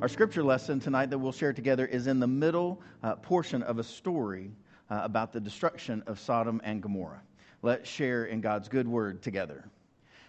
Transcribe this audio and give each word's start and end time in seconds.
Our 0.00 0.08
scripture 0.08 0.42
lesson 0.42 0.80
tonight 0.80 1.10
that 1.10 1.18
we'll 1.18 1.32
share 1.32 1.52
together 1.52 1.86
is 1.86 2.06
in 2.06 2.18
the 2.18 2.26
middle 2.26 2.80
uh, 3.02 3.16
portion 3.16 3.62
of 3.62 3.78
a 3.78 3.84
story 3.84 4.50
uh, 4.90 5.00
about 5.04 5.32
the 5.32 5.40
destruction 5.40 6.02
of 6.06 6.18
Sodom 6.18 6.60
and 6.64 6.82
Gomorrah. 6.82 7.22
Let's 7.62 7.88
share 7.88 8.24
in 8.24 8.40
God's 8.40 8.68
good 8.68 8.88
word 8.88 9.22
together. 9.22 9.64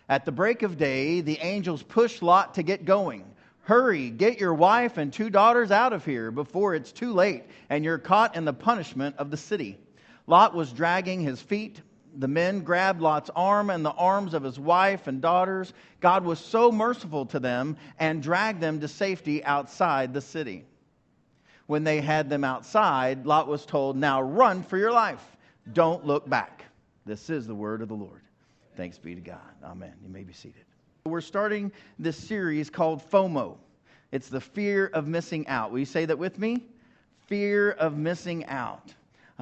At 0.09 0.25
the 0.25 0.31
break 0.31 0.61
of 0.61 0.77
day, 0.77 1.21
the 1.21 1.39
angels 1.39 1.81
pushed 1.81 2.21
Lot 2.21 2.55
to 2.55 2.63
get 2.63 2.85
going. 2.85 3.25
Hurry, 3.61 4.09
get 4.09 4.39
your 4.39 4.53
wife 4.53 4.97
and 4.97 5.11
two 5.11 5.29
daughters 5.29 5.71
out 5.71 5.93
of 5.93 6.05
here 6.05 6.29
before 6.29 6.75
it's 6.75 6.91
too 6.91 7.13
late 7.13 7.43
and 7.69 7.83
you're 7.83 7.97
caught 7.97 8.35
in 8.35 8.45
the 8.45 8.53
punishment 8.53 9.15
of 9.17 9.31
the 9.31 9.37
city. 9.37 9.79
Lot 10.27 10.53
was 10.53 10.71
dragging 10.71 11.21
his 11.21 11.41
feet 11.41 11.81
the 12.17 12.27
men 12.27 12.61
grabbed 12.61 13.01
Lot's 13.01 13.29
arm 13.35 13.69
and 13.69 13.85
the 13.85 13.91
arms 13.91 14.33
of 14.33 14.43
his 14.43 14.59
wife 14.59 15.07
and 15.07 15.21
daughters. 15.21 15.73
God 15.99 16.23
was 16.23 16.39
so 16.39 16.71
merciful 16.71 17.25
to 17.27 17.39
them 17.39 17.77
and 17.99 18.21
dragged 18.21 18.61
them 18.61 18.79
to 18.81 18.87
safety 18.87 19.43
outside 19.43 20.13
the 20.13 20.21
city. 20.21 20.65
When 21.65 21.83
they 21.83 22.01
had 22.01 22.29
them 22.29 22.43
outside, 22.43 23.25
Lot 23.25 23.47
was 23.47 23.65
told, 23.65 23.95
Now 23.95 24.21
run 24.21 24.63
for 24.63 24.77
your 24.77 24.91
life. 24.91 25.23
Don't 25.71 26.05
look 26.05 26.27
back. 26.29 26.65
This 27.05 27.29
is 27.29 27.47
the 27.47 27.55
word 27.55 27.81
of 27.81 27.87
the 27.87 27.93
Lord. 27.95 28.21
Thanks 28.75 28.97
be 28.97 29.15
to 29.15 29.21
God. 29.21 29.39
Amen. 29.63 29.93
You 30.03 30.09
may 30.09 30.23
be 30.23 30.33
seated. 30.33 30.63
We're 31.05 31.21
starting 31.21 31.71
this 31.99 32.17
series 32.17 32.69
called 32.69 33.01
FOMO. 33.11 33.57
It's 34.11 34.29
the 34.29 34.41
fear 34.41 34.87
of 34.87 35.07
missing 35.07 35.47
out. 35.47 35.71
Will 35.71 35.79
you 35.79 35.85
say 35.85 36.05
that 36.05 36.17
with 36.17 36.37
me? 36.37 36.63
Fear 37.27 37.71
of 37.71 37.97
missing 37.97 38.45
out. 38.45 38.93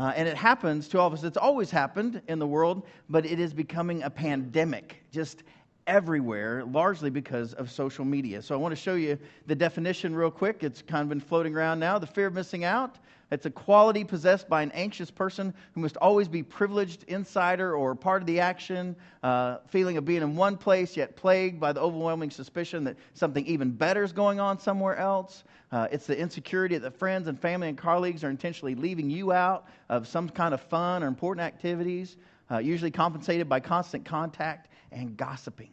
Uh, 0.01 0.11
and 0.15 0.27
it 0.27 0.35
happens 0.35 0.87
to 0.87 0.99
all 0.99 1.05
of 1.05 1.13
us. 1.13 1.23
It's 1.23 1.37
always 1.37 1.69
happened 1.69 2.23
in 2.27 2.39
the 2.39 2.47
world, 2.47 2.87
but 3.07 3.23
it 3.23 3.39
is 3.39 3.53
becoming 3.53 4.01
a 4.01 4.09
pandemic 4.09 5.03
just 5.11 5.43
everywhere, 5.87 6.63
largely 6.65 7.09
because 7.09 7.53
of 7.53 7.71
social 7.71 8.05
media. 8.05 8.41
So 8.41 8.55
I 8.55 8.57
want 8.57 8.71
to 8.71 8.81
show 8.81 8.95
you 8.95 9.17
the 9.47 9.55
definition 9.55 10.15
real 10.15 10.31
quick. 10.31 10.63
It's 10.63 10.81
kind 10.81 11.01
of 11.01 11.09
been 11.09 11.19
floating 11.19 11.55
around 11.55 11.79
now. 11.79 11.99
The 11.99 12.07
fear 12.07 12.27
of 12.27 12.33
missing 12.33 12.63
out. 12.63 12.97
It's 13.31 13.45
a 13.45 13.49
quality 13.49 14.03
possessed 14.03 14.49
by 14.49 14.61
an 14.61 14.71
anxious 14.73 15.09
person 15.09 15.53
who 15.73 15.79
must 15.79 15.95
always 15.97 16.27
be 16.27 16.43
privileged 16.43 17.05
insider 17.07 17.73
or 17.73 17.95
part 17.95 18.21
of 18.21 18.27
the 18.27 18.41
action, 18.41 18.93
uh, 19.23 19.59
feeling 19.69 19.95
of 19.95 20.03
being 20.03 20.21
in 20.21 20.35
one 20.35 20.57
place 20.57 20.97
yet 20.97 21.15
plagued 21.15 21.57
by 21.57 21.71
the 21.71 21.79
overwhelming 21.79 22.29
suspicion 22.29 22.83
that 22.83 22.97
something 23.13 23.45
even 23.47 23.71
better 23.71 24.03
is 24.03 24.11
going 24.11 24.41
on 24.41 24.59
somewhere 24.59 24.97
else. 24.97 25.45
Uh, 25.71 25.87
it's 25.93 26.05
the 26.07 26.17
insecurity 26.17 26.77
that 26.77 26.93
friends 26.97 27.29
and 27.29 27.39
family 27.39 27.69
and 27.69 27.77
colleagues 27.77 28.25
are 28.25 28.29
intentionally 28.29 28.75
leaving 28.75 29.09
you 29.09 29.31
out 29.31 29.65
of 29.87 30.05
some 30.09 30.27
kind 30.27 30.53
of 30.53 30.59
fun 30.59 31.01
or 31.01 31.07
important 31.07 31.45
activities, 31.45 32.17
uh, 32.51 32.57
usually 32.57 32.91
compensated 32.91 33.47
by 33.47 33.61
constant 33.61 34.03
contact 34.03 34.67
and 34.91 35.15
gossiping. 35.17 35.71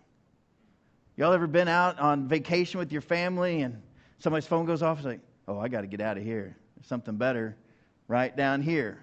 Y'all 1.16 1.32
ever 1.32 1.46
been 1.46 1.68
out 1.68 1.98
on 1.98 2.28
vacation 2.28 2.78
with 2.78 2.92
your 2.92 3.00
family 3.00 3.62
and 3.62 3.82
somebody's 4.18 4.46
phone 4.46 4.66
goes 4.66 4.82
off? 4.82 4.98
It's 4.98 5.06
like, 5.06 5.20
oh, 5.48 5.58
I 5.58 5.68
got 5.68 5.80
to 5.80 5.86
get 5.86 6.00
out 6.00 6.16
of 6.16 6.22
here. 6.22 6.56
There's 6.76 6.86
something 6.86 7.16
better 7.16 7.56
right 8.06 8.34
down 8.36 8.62
here. 8.62 9.02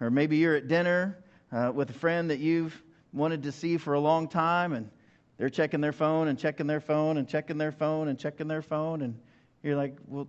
Or 0.00 0.10
maybe 0.10 0.36
you're 0.36 0.56
at 0.56 0.68
dinner 0.68 1.18
uh, 1.50 1.72
with 1.74 1.90
a 1.90 1.94
friend 1.94 2.30
that 2.30 2.40
you've 2.40 2.82
wanted 3.12 3.44
to 3.44 3.52
see 3.52 3.78
for 3.78 3.94
a 3.94 4.00
long 4.00 4.28
time 4.28 4.74
and 4.74 4.90
they're 5.38 5.48
checking 5.48 5.80
their 5.80 5.92
phone 5.92 6.28
and 6.28 6.38
checking 6.38 6.66
their 6.66 6.80
phone 6.80 7.16
and 7.16 7.28
checking 7.28 7.56
their 7.56 7.72
phone 7.72 8.08
and 8.08 8.18
checking 8.18 8.48
their 8.48 8.62
phone 8.62 9.02
and 9.02 9.18
you're 9.62 9.76
like, 9.76 9.96
well, 10.06 10.28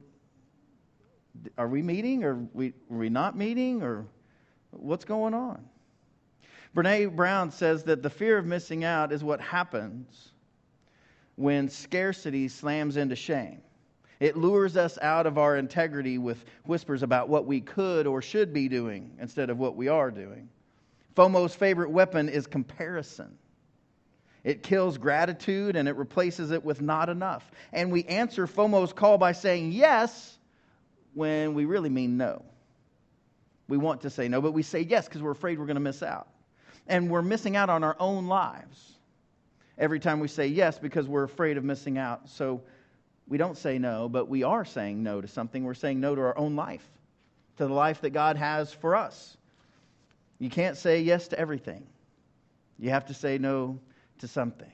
are 1.57 1.67
we 1.67 1.81
meeting 1.81 2.23
or 2.23 2.35
we, 2.53 2.69
are 2.89 2.97
we 2.97 3.09
not 3.09 3.37
meeting 3.37 3.83
or 3.83 4.05
what's 4.71 5.05
going 5.05 5.33
on? 5.33 5.63
Brene 6.77 7.15
Brown 7.15 7.49
says 7.49 7.83
that 7.85 8.03
the 8.03 8.09
fear 8.09 8.37
of 8.37 8.45
missing 8.45 8.83
out 8.83 9.11
is 9.11 9.23
what 9.23 9.41
happens 9.41 10.29
when 11.35 11.67
scarcity 11.69 12.47
slams 12.47 12.97
into 12.97 13.15
shame. 13.15 13.61
It 14.19 14.37
lures 14.37 14.77
us 14.77 14.99
out 15.01 15.25
of 15.25 15.39
our 15.39 15.57
integrity 15.57 16.19
with 16.19 16.45
whispers 16.65 17.01
about 17.01 17.29
what 17.29 17.47
we 17.47 17.61
could 17.61 18.05
or 18.05 18.21
should 18.21 18.53
be 18.53 18.67
doing 18.67 19.11
instead 19.19 19.49
of 19.49 19.57
what 19.57 19.75
we 19.75 19.87
are 19.87 20.11
doing. 20.11 20.49
FOMO's 21.15 21.55
favorite 21.55 21.89
weapon 21.89 22.29
is 22.29 22.45
comparison. 22.45 23.35
It 24.43 24.61
kills 24.61 24.99
gratitude 24.99 25.75
and 25.75 25.87
it 25.87 25.95
replaces 25.95 26.51
it 26.51 26.63
with 26.63 26.79
not 26.79 27.09
enough. 27.09 27.51
And 27.73 27.91
we 27.91 28.03
answer 28.03 28.45
FOMO's 28.45 28.93
call 28.93 29.17
by 29.17 29.31
saying 29.31 29.71
yes 29.71 30.37
when 31.15 31.55
we 31.55 31.65
really 31.65 31.89
mean 31.89 32.17
no. 32.17 32.45
We 33.67 33.77
want 33.77 34.01
to 34.01 34.11
say 34.11 34.27
no, 34.27 34.41
but 34.41 34.51
we 34.51 34.61
say 34.61 34.81
yes 34.81 35.07
because 35.07 35.23
we're 35.23 35.31
afraid 35.31 35.57
we're 35.57 35.65
going 35.65 35.73
to 35.73 35.81
miss 35.81 36.03
out. 36.03 36.27
And 36.87 37.09
we're 37.09 37.21
missing 37.21 37.55
out 37.55 37.69
on 37.69 37.83
our 37.83 37.95
own 37.99 38.27
lives 38.27 38.93
every 39.77 39.99
time 39.99 40.19
we 40.19 40.27
say 40.27 40.47
yes 40.47 40.79
because 40.79 41.07
we're 41.07 41.23
afraid 41.23 41.57
of 41.57 41.63
missing 41.63 41.97
out. 41.97 42.29
So 42.29 42.61
we 43.27 43.37
don't 43.37 43.57
say 43.57 43.77
no, 43.77 44.07
but 44.09 44.27
we 44.27 44.43
are 44.43 44.65
saying 44.65 45.03
no 45.03 45.21
to 45.21 45.27
something. 45.27 45.63
We're 45.63 45.73
saying 45.73 45.99
no 45.99 46.15
to 46.15 46.21
our 46.21 46.37
own 46.37 46.55
life, 46.55 46.87
to 47.57 47.67
the 47.67 47.73
life 47.73 48.01
that 48.01 48.11
God 48.11 48.37
has 48.37 48.71
for 48.71 48.95
us. 48.95 49.35
You 50.39 50.49
can't 50.49 50.77
say 50.77 51.01
yes 51.01 51.27
to 51.29 51.39
everything, 51.39 51.85
you 52.79 52.91
have 52.91 53.07
to 53.07 53.13
say 53.13 53.37
no 53.37 53.79
to 54.19 54.27
some 54.27 54.51
things. 54.51 54.71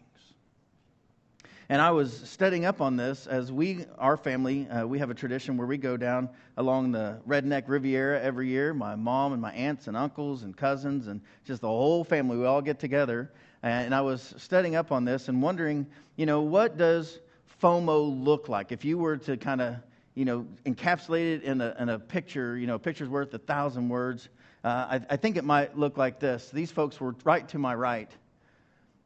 And 1.73 1.81
I 1.81 1.89
was 1.89 2.13
studying 2.25 2.65
up 2.65 2.81
on 2.81 2.97
this 2.97 3.25
as 3.25 3.51
we, 3.51 3.87
our 3.97 4.15
family, 4.15 4.69
uh, 4.69 4.85
we 4.85 4.99
have 4.99 5.09
a 5.09 5.15
tradition 5.15 5.57
where 5.57 5.65
we 5.65 5.79
go 5.79 5.97
down 5.97 6.29
along 6.57 6.91
the 6.91 7.19
Redneck 7.27 7.63
Riviera 7.65 8.21
every 8.21 8.47
year. 8.47 8.75
My 8.75 8.93
mom 8.93 9.33
and 9.33 9.41
my 9.41 9.51
aunts 9.53 9.87
and 9.87 9.97
uncles 9.97 10.43
and 10.43 10.55
cousins 10.55 11.07
and 11.07 11.19
just 11.45 11.61
the 11.61 11.67
whole 11.67 12.03
family, 12.03 12.37
we 12.37 12.45
all 12.45 12.61
get 12.61 12.77
together. 12.77 13.31
And 13.63 13.95
I 13.95 14.01
was 14.01 14.35
studying 14.37 14.75
up 14.75 14.91
on 14.91 15.03
this 15.03 15.29
and 15.29 15.41
wondering, 15.41 15.87
you 16.15 16.27
know, 16.27 16.41
what 16.41 16.77
does 16.77 17.17
FOMO 17.59 18.23
look 18.23 18.49
like? 18.49 18.71
If 18.71 18.85
you 18.85 18.99
were 18.99 19.17
to 19.17 19.35
kind 19.35 19.59
of, 19.59 19.77
you 20.13 20.25
know, 20.25 20.45
encapsulate 20.67 21.37
it 21.37 21.41
in 21.41 21.59
a, 21.59 21.75
in 21.79 21.89
a 21.89 21.97
picture, 21.97 22.55
you 22.55 22.67
know, 22.67 22.75
a 22.75 22.79
picture's 22.79 23.09
worth 23.09 23.33
a 23.33 23.39
thousand 23.39 23.89
words, 23.89 24.29
uh, 24.63 24.67
I, 24.67 25.01
I 25.09 25.17
think 25.17 25.37
it 25.37 25.43
might 25.43 25.75
look 25.75 25.97
like 25.97 26.19
this. 26.19 26.51
These 26.51 26.69
folks 26.69 26.99
were 26.99 27.15
right 27.23 27.47
to 27.49 27.57
my 27.57 27.73
right 27.73 28.11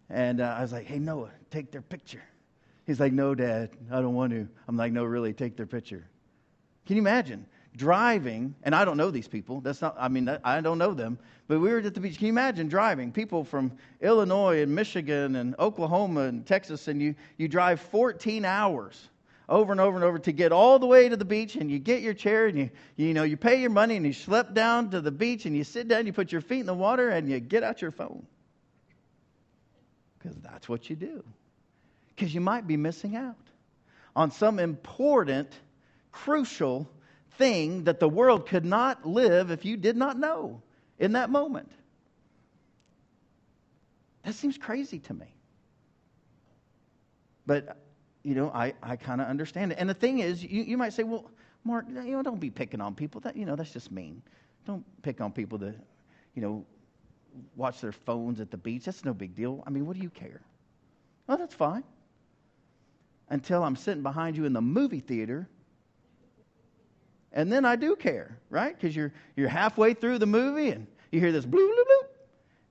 and 0.09 0.41
uh, 0.41 0.55
I 0.57 0.61
was 0.61 0.73
like, 0.73 0.85
hey, 0.85 0.99
Noah, 0.99 1.31
take 1.49 1.71
their 1.71 1.81
picture. 1.81 2.23
He's 2.87 3.01
like, 3.01 3.11
no, 3.11 3.35
Dad, 3.35 3.71
I 3.91 4.01
don't 4.01 4.15
want 4.15 4.31
to. 4.31 4.47
I'm 4.67 4.77
like, 4.77 4.93
no, 4.93 5.03
really, 5.03 5.33
take 5.33 5.57
their 5.57 5.65
picture. 5.65 6.07
Can 6.85 6.95
you 6.95 7.01
imagine? 7.01 7.45
Driving, 7.75 8.55
and 8.63 8.73
I 8.73 8.85
don't 8.85 8.95
know 8.95 9.11
these 9.11 9.27
people. 9.27 9.59
That's 9.59 9.81
not, 9.81 9.95
I 9.99 10.07
mean, 10.07 10.29
I 10.43 10.61
don't 10.61 10.77
know 10.77 10.93
them. 10.93 11.19
But 11.49 11.59
we 11.59 11.69
were 11.69 11.79
at 11.79 11.93
the 11.93 11.99
beach. 11.99 12.17
Can 12.17 12.27
you 12.27 12.31
imagine 12.31 12.69
driving? 12.69 13.11
People 13.11 13.43
from 13.43 13.73
Illinois 14.01 14.61
and 14.61 14.73
Michigan 14.73 15.35
and 15.35 15.53
Oklahoma 15.59 16.21
and 16.21 16.45
Texas, 16.45 16.87
and 16.87 17.01
you, 17.01 17.13
you 17.35 17.49
drive 17.49 17.81
14 17.81 18.45
hours 18.45 19.09
over 19.49 19.73
and 19.73 19.81
over 19.81 19.97
and 19.97 20.05
over 20.05 20.19
to 20.19 20.31
get 20.31 20.53
all 20.53 20.79
the 20.79 20.85
way 20.85 21.09
to 21.09 21.17
the 21.17 21.25
beach 21.25 21.55
and 21.55 21.69
you 21.69 21.79
get 21.79 22.01
your 22.01 22.13
chair 22.13 22.47
and 22.47 22.57
you, 22.57 22.69
you 22.97 23.13
know 23.13 23.23
you 23.23 23.37
pay 23.37 23.61
your 23.61 23.69
money 23.69 23.95
and 23.95 24.05
you 24.05 24.11
slip 24.11 24.53
down 24.53 24.89
to 24.89 24.99
the 24.99 25.11
beach 25.11 25.45
and 25.45 25.55
you 25.55 25.63
sit 25.63 25.87
down 25.87 26.05
you 26.05 26.11
put 26.11 26.33
your 26.33 26.41
feet 26.41 26.59
in 26.59 26.65
the 26.65 26.73
water 26.73 27.07
and 27.07 27.29
you 27.29 27.39
get 27.39 27.63
out 27.63 27.81
your 27.81 27.91
phone 27.91 28.25
because 30.19 30.35
that's 30.41 30.67
what 30.67 30.89
you 30.89 30.97
do. 30.97 31.23
Because 32.17 32.33
you 32.33 32.41
might 32.41 32.65
be 32.65 32.77
missing 32.77 33.15
out 33.15 33.35
on 34.15 34.31
some 34.31 34.57
important, 34.57 35.53
crucial 36.11 36.89
thing 37.37 37.83
that 37.83 37.99
the 37.99 38.09
world 38.09 38.47
could 38.47 38.65
not 38.65 39.05
live 39.05 39.51
if 39.51 39.65
you 39.65 39.77
did 39.77 39.95
not 39.95 40.17
know 40.17 40.63
in 40.97 41.11
that 41.11 41.29
moment. 41.29 41.71
That 44.23 44.33
seems 44.33 44.57
crazy 44.57 44.97
to 44.97 45.13
me. 45.13 45.27
But, 47.45 47.77
you 48.23 48.33
know, 48.33 48.49
I, 48.49 48.73
I 48.81 48.95
kind 48.95 49.21
of 49.21 49.27
understand 49.27 49.71
it. 49.71 49.77
And 49.79 49.87
the 49.87 49.93
thing 49.93 50.17
is, 50.17 50.43
you, 50.43 50.63
you 50.63 50.75
might 50.75 50.93
say, 50.93 51.03
well, 51.03 51.29
Mark, 51.63 51.85
you 51.87 52.11
know, 52.11 52.23
don't 52.23 52.39
be 52.39 52.49
picking 52.49 52.81
on 52.81 52.95
people. 52.95 53.21
That, 53.21 53.37
you 53.37 53.45
know, 53.45 53.55
that's 53.55 53.71
just 53.71 53.91
mean. 53.91 54.23
Don't 54.65 54.83
pick 55.03 55.21
on 55.21 55.31
people 55.31 55.59
that, 55.59 55.75
you 56.33 56.41
know, 56.41 56.65
watch 57.55 57.79
their 57.79 57.91
phones 57.91 58.39
at 58.39 58.49
the 58.49 58.57
beach. 58.57 58.85
That's 58.85 59.05
no 59.05 59.13
big 59.13 59.35
deal. 59.35 59.63
I 59.67 59.69
mean, 59.69 59.85
what 59.85 59.95
do 59.95 60.01
you 60.01 60.09
care? 60.09 60.41
Oh, 61.29 61.37
that's 61.37 61.53
fine. 61.53 61.83
Until 63.29 63.63
I'm 63.63 63.75
sitting 63.75 64.03
behind 64.03 64.37
you 64.37 64.45
in 64.45 64.53
the 64.53 64.61
movie 64.61 64.99
theater. 64.99 65.49
And 67.33 67.51
then 67.51 67.65
I 67.65 67.75
do 67.75 67.95
care, 67.95 68.37
right? 68.49 68.73
Because 68.73 68.95
you're, 68.95 69.13
you're 69.35 69.49
halfway 69.49 69.93
through 69.93 70.19
the 70.19 70.25
movie 70.25 70.69
and 70.69 70.87
you 71.11 71.19
hear 71.19 71.31
this 71.31 71.45
blue, 71.45 71.67
blue, 71.67 71.85
blue. 71.85 72.09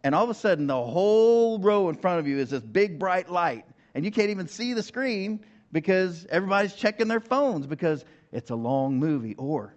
And 0.02 0.14
all 0.14 0.24
of 0.24 0.30
a 0.30 0.34
sudden, 0.34 0.66
the 0.66 0.82
whole 0.82 1.58
row 1.58 1.88
in 1.88 1.96
front 1.96 2.20
of 2.20 2.26
you 2.26 2.38
is 2.38 2.50
this 2.50 2.62
big, 2.62 2.98
bright 2.98 3.30
light. 3.30 3.64
And 3.94 4.04
you 4.04 4.10
can't 4.10 4.30
even 4.30 4.48
see 4.48 4.72
the 4.72 4.82
screen 4.82 5.44
because 5.72 6.26
everybody's 6.30 6.74
checking 6.74 7.08
their 7.08 7.20
phones 7.20 7.66
because 7.66 8.04
it's 8.32 8.50
a 8.50 8.56
long 8.56 8.98
movie. 8.98 9.34
Or 9.36 9.74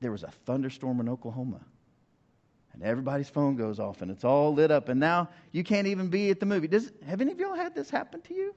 there 0.00 0.10
was 0.10 0.22
a 0.22 0.30
thunderstorm 0.44 1.00
in 1.00 1.08
Oklahoma 1.08 1.60
and 2.72 2.82
everybody's 2.82 3.28
phone 3.28 3.56
goes 3.56 3.78
off 3.78 4.02
and 4.02 4.10
it's 4.10 4.24
all 4.24 4.54
lit 4.54 4.70
up 4.70 4.88
and 4.88 4.98
now 4.98 5.28
you 5.52 5.62
can't 5.62 5.86
even 5.86 6.08
be 6.08 6.30
at 6.30 6.40
the 6.40 6.46
movie 6.46 6.68
Does, 6.68 6.90
have 7.06 7.20
any 7.20 7.32
of 7.32 7.38
y'all 7.38 7.54
had 7.54 7.74
this 7.74 7.90
happen 7.90 8.20
to 8.22 8.34
you 8.34 8.54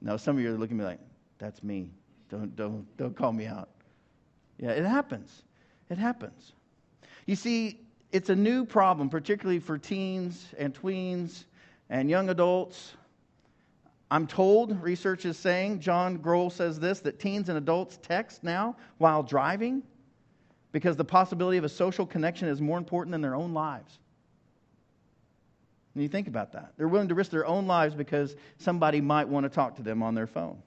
no 0.00 0.16
some 0.16 0.36
of 0.36 0.42
you 0.42 0.54
are 0.54 0.58
looking 0.58 0.78
at 0.78 0.82
me 0.82 0.84
like 0.84 1.00
that's 1.38 1.62
me. 1.62 1.90
Don't 2.28 2.54
don't 2.56 2.96
don't 2.96 3.16
call 3.16 3.32
me 3.32 3.46
out. 3.46 3.68
Yeah 4.58 4.70
it 4.70 4.84
happens. 4.84 5.42
It 5.90 5.98
happens. 5.98 6.52
You 7.26 7.36
see 7.36 7.80
it's 8.12 8.30
a 8.30 8.36
new 8.36 8.64
problem 8.64 9.08
particularly 9.08 9.58
for 9.58 9.78
teens 9.78 10.46
and 10.58 10.74
tweens 10.74 11.44
and 11.90 12.10
young 12.10 12.30
adults. 12.30 12.94
I'm 14.08 14.28
told, 14.28 14.80
research 14.80 15.24
is 15.24 15.36
saying, 15.36 15.80
John 15.80 16.18
Grohol 16.18 16.52
says 16.52 16.78
this, 16.78 17.00
that 17.00 17.18
teens 17.18 17.48
and 17.48 17.58
adults 17.58 17.98
text 18.02 18.44
now 18.44 18.76
while 18.98 19.24
driving 19.24 19.82
because 20.70 20.96
the 20.96 21.04
possibility 21.04 21.58
of 21.58 21.64
a 21.64 21.68
social 21.68 22.06
connection 22.06 22.48
is 22.48 22.60
more 22.60 22.78
important 22.78 23.10
than 23.12 23.20
their 23.20 23.34
own 23.34 23.52
lives. 23.52 23.98
And 25.96 26.02
you 26.02 26.10
think 26.10 26.28
about 26.28 26.52
that. 26.52 26.74
They're 26.76 26.88
willing 26.88 27.08
to 27.08 27.14
risk 27.14 27.30
their 27.30 27.46
own 27.46 27.66
lives 27.66 27.94
because 27.94 28.36
somebody 28.58 29.00
might 29.00 29.30
want 29.30 29.44
to 29.44 29.48
talk 29.48 29.76
to 29.76 29.82
them 29.82 30.02
on 30.02 30.14
their 30.14 30.26
phone. 30.26 30.58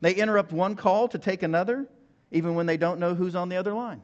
They 0.00 0.16
interrupt 0.16 0.50
one 0.50 0.74
call 0.74 1.06
to 1.06 1.18
take 1.20 1.44
another, 1.44 1.86
even 2.32 2.56
when 2.56 2.66
they 2.66 2.76
don't 2.76 2.98
know 2.98 3.14
who's 3.14 3.36
on 3.36 3.50
the 3.50 3.56
other 3.56 3.72
line. 3.72 4.02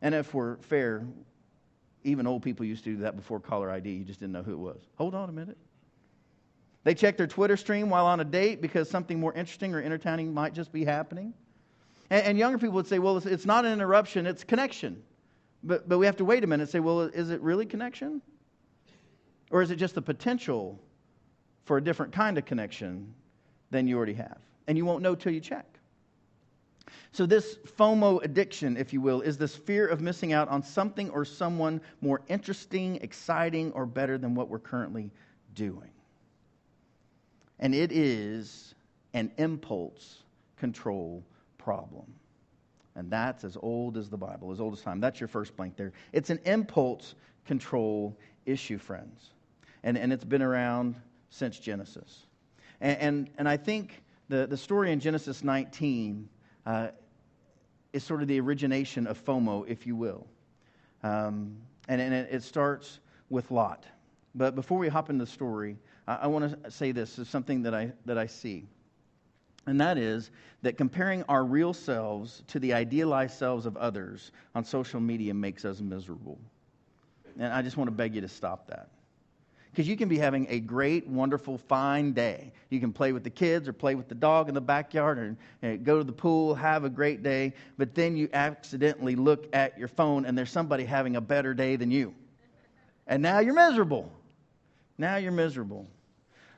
And 0.00 0.14
if 0.14 0.32
we're 0.32 0.56
fair, 0.62 1.04
even 2.04 2.26
old 2.26 2.42
people 2.42 2.64
used 2.64 2.84
to 2.84 2.94
do 2.94 3.02
that 3.02 3.16
before 3.16 3.38
caller 3.38 3.70
ID. 3.70 3.90
You 3.90 4.04
just 4.04 4.18
didn't 4.18 4.32
know 4.32 4.42
who 4.42 4.54
it 4.54 4.60
was. 4.60 4.80
Hold 4.96 5.14
on 5.14 5.28
a 5.28 5.32
minute. 5.32 5.58
They 6.84 6.94
check 6.94 7.18
their 7.18 7.26
Twitter 7.26 7.58
stream 7.58 7.90
while 7.90 8.06
on 8.06 8.20
a 8.20 8.24
date 8.24 8.62
because 8.62 8.88
something 8.88 9.20
more 9.20 9.34
interesting 9.34 9.74
or 9.74 9.82
entertaining 9.82 10.32
might 10.32 10.54
just 10.54 10.72
be 10.72 10.86
happening. 10.86 11.34
And, 12.08 12.24
and 12.28 12.38
younger 12.38 12.56
people 12.56 12.76
would 12.76 12.86
say, 12.86 12.98
well, 12.98 13.18
it's, 13.18 13.26
it's, 13.26 13.44
not 13.44 13.66
an 13.66 13.74
interruption, 13.74 14.24
it's 14.24 14.42
connection. 14.42 15.02
But, 15.62 15.86
but 15.86 15.98
we 15.98 16.06
have 16.06 16.16
to 16.16 16.24
wait 16.24 16.44
a 16.44 16.46
minute 16.46 16.62
and 16.62 16.70
say, 16.70 16.80
well, 16.80 17.02
is 17.02 17.28
it 17.28 17.42
really 17.42 17.66
connection? 17.66 18.22
Or 19.50 19.62
is 19.62 19.70
it 19.70 19.76
just 19.76 19.94
the 19.94 20.02
potential 20.02 20.78
for 21.64 21.76
a 21.76 21.80
different 21.82 22.12
kind 22.12 22.38
of 22.38 22.44
connection 22.44 23.14
than 23.70 23.86
you 23.86 23.96
already 23.96 24.14
have? 24.14 24.38
And 24.66 24.76
you 24.76 24.84
won't 24.84 25.02
know 25.02 25.14
till 25.14 25.32
you 25.32 25.40
check. 25.40 25.66
So, 27.12 27.26
this 27.26 27.56
FOMO 27.78 28.22
addiction, 28.22 28.76
if 28.76 28.92
you 28.92 29.00
will, 29.00 29.20
is 29.20 29.38
this 29.38 29.56
fear 29.56 29.86
of 29.86 30.00
missing 30.00 30.32
out 30.32 30.48
on 30.48 30.62
something 30.62 31.10
or 31.10 31.24
someone 31.24 31.80
more 32.00 32.22
interesting, 32.28 32.96
exciting, 32.96 33.72
or 33.72 33.86
better 33.86 34.18
than 34.18 34.34
what 34.34 34.48
we're 34.48 34.58
currently 34.58 35.10
doing 35.54 35.90
and 37.58 37.74
it 37.74 37.92
is 37.92 38.74
an 39.14 39.30
impulse 39.38 40.22
control 40.56 41.24
problem. 41.58 42.06
And 42.94 43.10
that's 43.10 43.44
as 43.44 43.56
old 43.60 43.96
as 43.96 44.08
the 44.08 44.16
Bible, 44.16 44.52
as 44.52 44.60
old 44.60 44.72
as 44.74 44.80
time. 44.80 45.00
That's 45.00 45.20
your 45.20 45.28
first 45.28 45.56
blank 45.56 45.76
there. 45.76 45.92
It's 46.12 46.30
an 46.30 46.38
impulse 46.44 47.14
control 47.46 48.16
issue, 48.46 48.78
friends. 48.78 49.30
And, 49.82 49.96
and 49.96 50.12
it's 50.12 50.24
been 50.24 50.42
around 50.42 50.96
since 51.30 51.58
Genesis. 51.58 52.26
And, 52.80 52.98
and, 52.98 53.30
and 53.38 53.48
I 53.48 53.56
think 53.56 54.02
the, 54.28 54.46
the 54.46 54.56
story 54.56 54.92
in 54.92 55.00
Genesis 55.00 55.44
19 55.44 56.28
uh, 56.64 56.88
is 57.92 58.04
sort 58.04 58.22
of 58.22 58.28
the 58.28 58.40
origination 58.40 59.06
of 59.06 59.22
FOMO, 59.24 59.66
if 59.68 59.86
you 59.86 59.96
will. 59.96 60.26
Um, 61.02 61.56
and, 61.88 62.00
and 62.00 62.12
it, 62.12 62.28
it 62.30 62.42
starts 62.42 63.00
with 63.30 63.50
Lot. 63.50 63.86
But 64.34 64.54
before 64.54 64.78
we 64.78 64.88
hop 64.88 65.08
into 65.10 65.24
the 65.24 65.30
story, 65.30 65.76
I, 66.06 66.16
I 66.22 66.26
want 66.26 66.62
to 66.62 66.70
say 66.70 66.92
this 66.92 67.18
is 67.18 67.28
something 67.28 67.62
that 67.62 67.74
I, 67.74 67.92
that 68.04 68.18
I 68.18 68.26
see. 68.26 68.66
And 69.66 69.80
that 69.80 69.98
is 69.98 70.30
that 70.62 70.76
comparing 70.76 71.24
our 71.24 71.44
real 71.44 71.72
selves 71.72 72.42
to 72.48 72.60
the 72.60 72.72
idealized 72.72 73.36
selves 73.36 73.66
of 73.66 73.76
others 73.76 74.30
on 74.54 74.64
social 74.64 75.00
media 75.00 75.34
makes 75.34 75.64
us 75.64 75.80
miserable. 75.80 76.38
And 77.38 77.52
I 77.52 77.62
just 77.62 77.76
want 77.76 77.88
to 77.88 77.92
beg 77.92 78.14
you 78.14 78.20
to 78.20 78.28
stop 78.28 78.68
that. 78.68 78.88
Because 79.76 79.88
you 79.88 79.96
can 79.98 80.08
be 80.08 80.16
having 80.16 80.46
a 80.48 80.58
great, 80.58 81.06
wonderful, 81.06 81.58
fine 81.58 82.12
day. 82.12 82.50
You 82.70 82.80
can 82.80 82.94
play 82.94 83.12
with 83.12 83.24
the 83.24 83.30
kids 83.30 83.68
or 83.68 83.74
play 83.74 83.94
with 83.94 84.08
the 84.08 84.14
dog 84.14 84.48
in 84.48 84.54
the 84.54 84.60
backyard 84.62 85.18
or, 85.18 85.36
and 85.60 85.84
go 85.84 85.98
to 85.98 86.04
the 86.04 86.14
pool, 86.14 86.54
have 86.54 86.84
a 86.84 86.88
great 86.88 87.22
day, 87.22 87.52
but 87.76 87.94
then 87.94 88.16
you 88.16 88.30
accidentally 88.32 89.16
look 89.16 89.54
at 89.54 89.78
your 89.78 89.88
phone 89.88 90.24
and 90.24 90.36
there's 90.36 90.50
somebody 90.50 90.86
having 90.86 91.16
a 91.16 91.20
better 91.20 91.52
day 91.52 91.76
than 91.76 91.90
you. 91.90 92.14
And 93.06 93.22
now 93.22 93.40
you're 93.40 93.52
miserable. 93.52 94.10
Now 94.96 95.16
you're 95.16 95.30
miserable. 95.30 95.86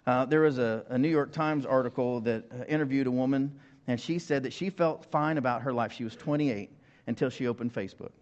Uh, 0.06 0.24
there 0.24 0.42
was 0.42 0.58
a, 0.58 0.84
a, 0.88 0.96
New 0.96 1.08
York 1.08 1.32
Times 1.32 1.66
article 1.66 2.20
that 2.20 2.44
uh, 2.52 2.66
interviewed 2.68 3.08
a 3.08 3.10
woman, 3.10 3.52
and 3.88 4.00
she 4.00 4.20
said 4.20 4.44
that 4.44 4.52
she 4.52 4.70
felt 4.70 5.04
fine 5.06 5.38
about 5.38 5.62
her 5.62 5.72
life. 5.72 5.92
She 5.92 6.04
was 6.04 6.14
28 6.14 6.70
until 7.08 7.30
she 7.30 7.48
opened 7.48 7.74
Facebook. 7.74 8.12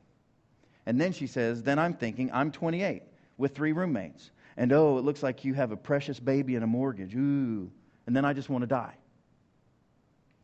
And 0.87 0.99
then 0.99 1.13
she 1.13 1.27
says, 1.27 1.63
Then 1.63 1.79
I'm 1.79 1.93
thinking, 1.93 2.31
I'm 2.33 2.51
28 2.51 3.03
with 3.37 3.55
three 3.55 3.73
roommates. 3.73 4.31
And 4.57 4.73
oh, 4.73 4.99
it 4.99 5.05
looks 5.05 5.23
like 5.23 5.45
you 5.45 5.55
have 5.55 5.73
a 5.73 5.77
precious 5.77 6.19
baby 6.19 6.55
and 6.55 6.65
a 6.65 6.67
mortgage. 6.67 7.15
Ooh. 7.15 7.71
And 8.07 8.17
then 8.17 8.25
I 8.25 8.33
just 8.33 8.49
want 8.49 8.63
to 8.63 8.67
die. 8.67 8.95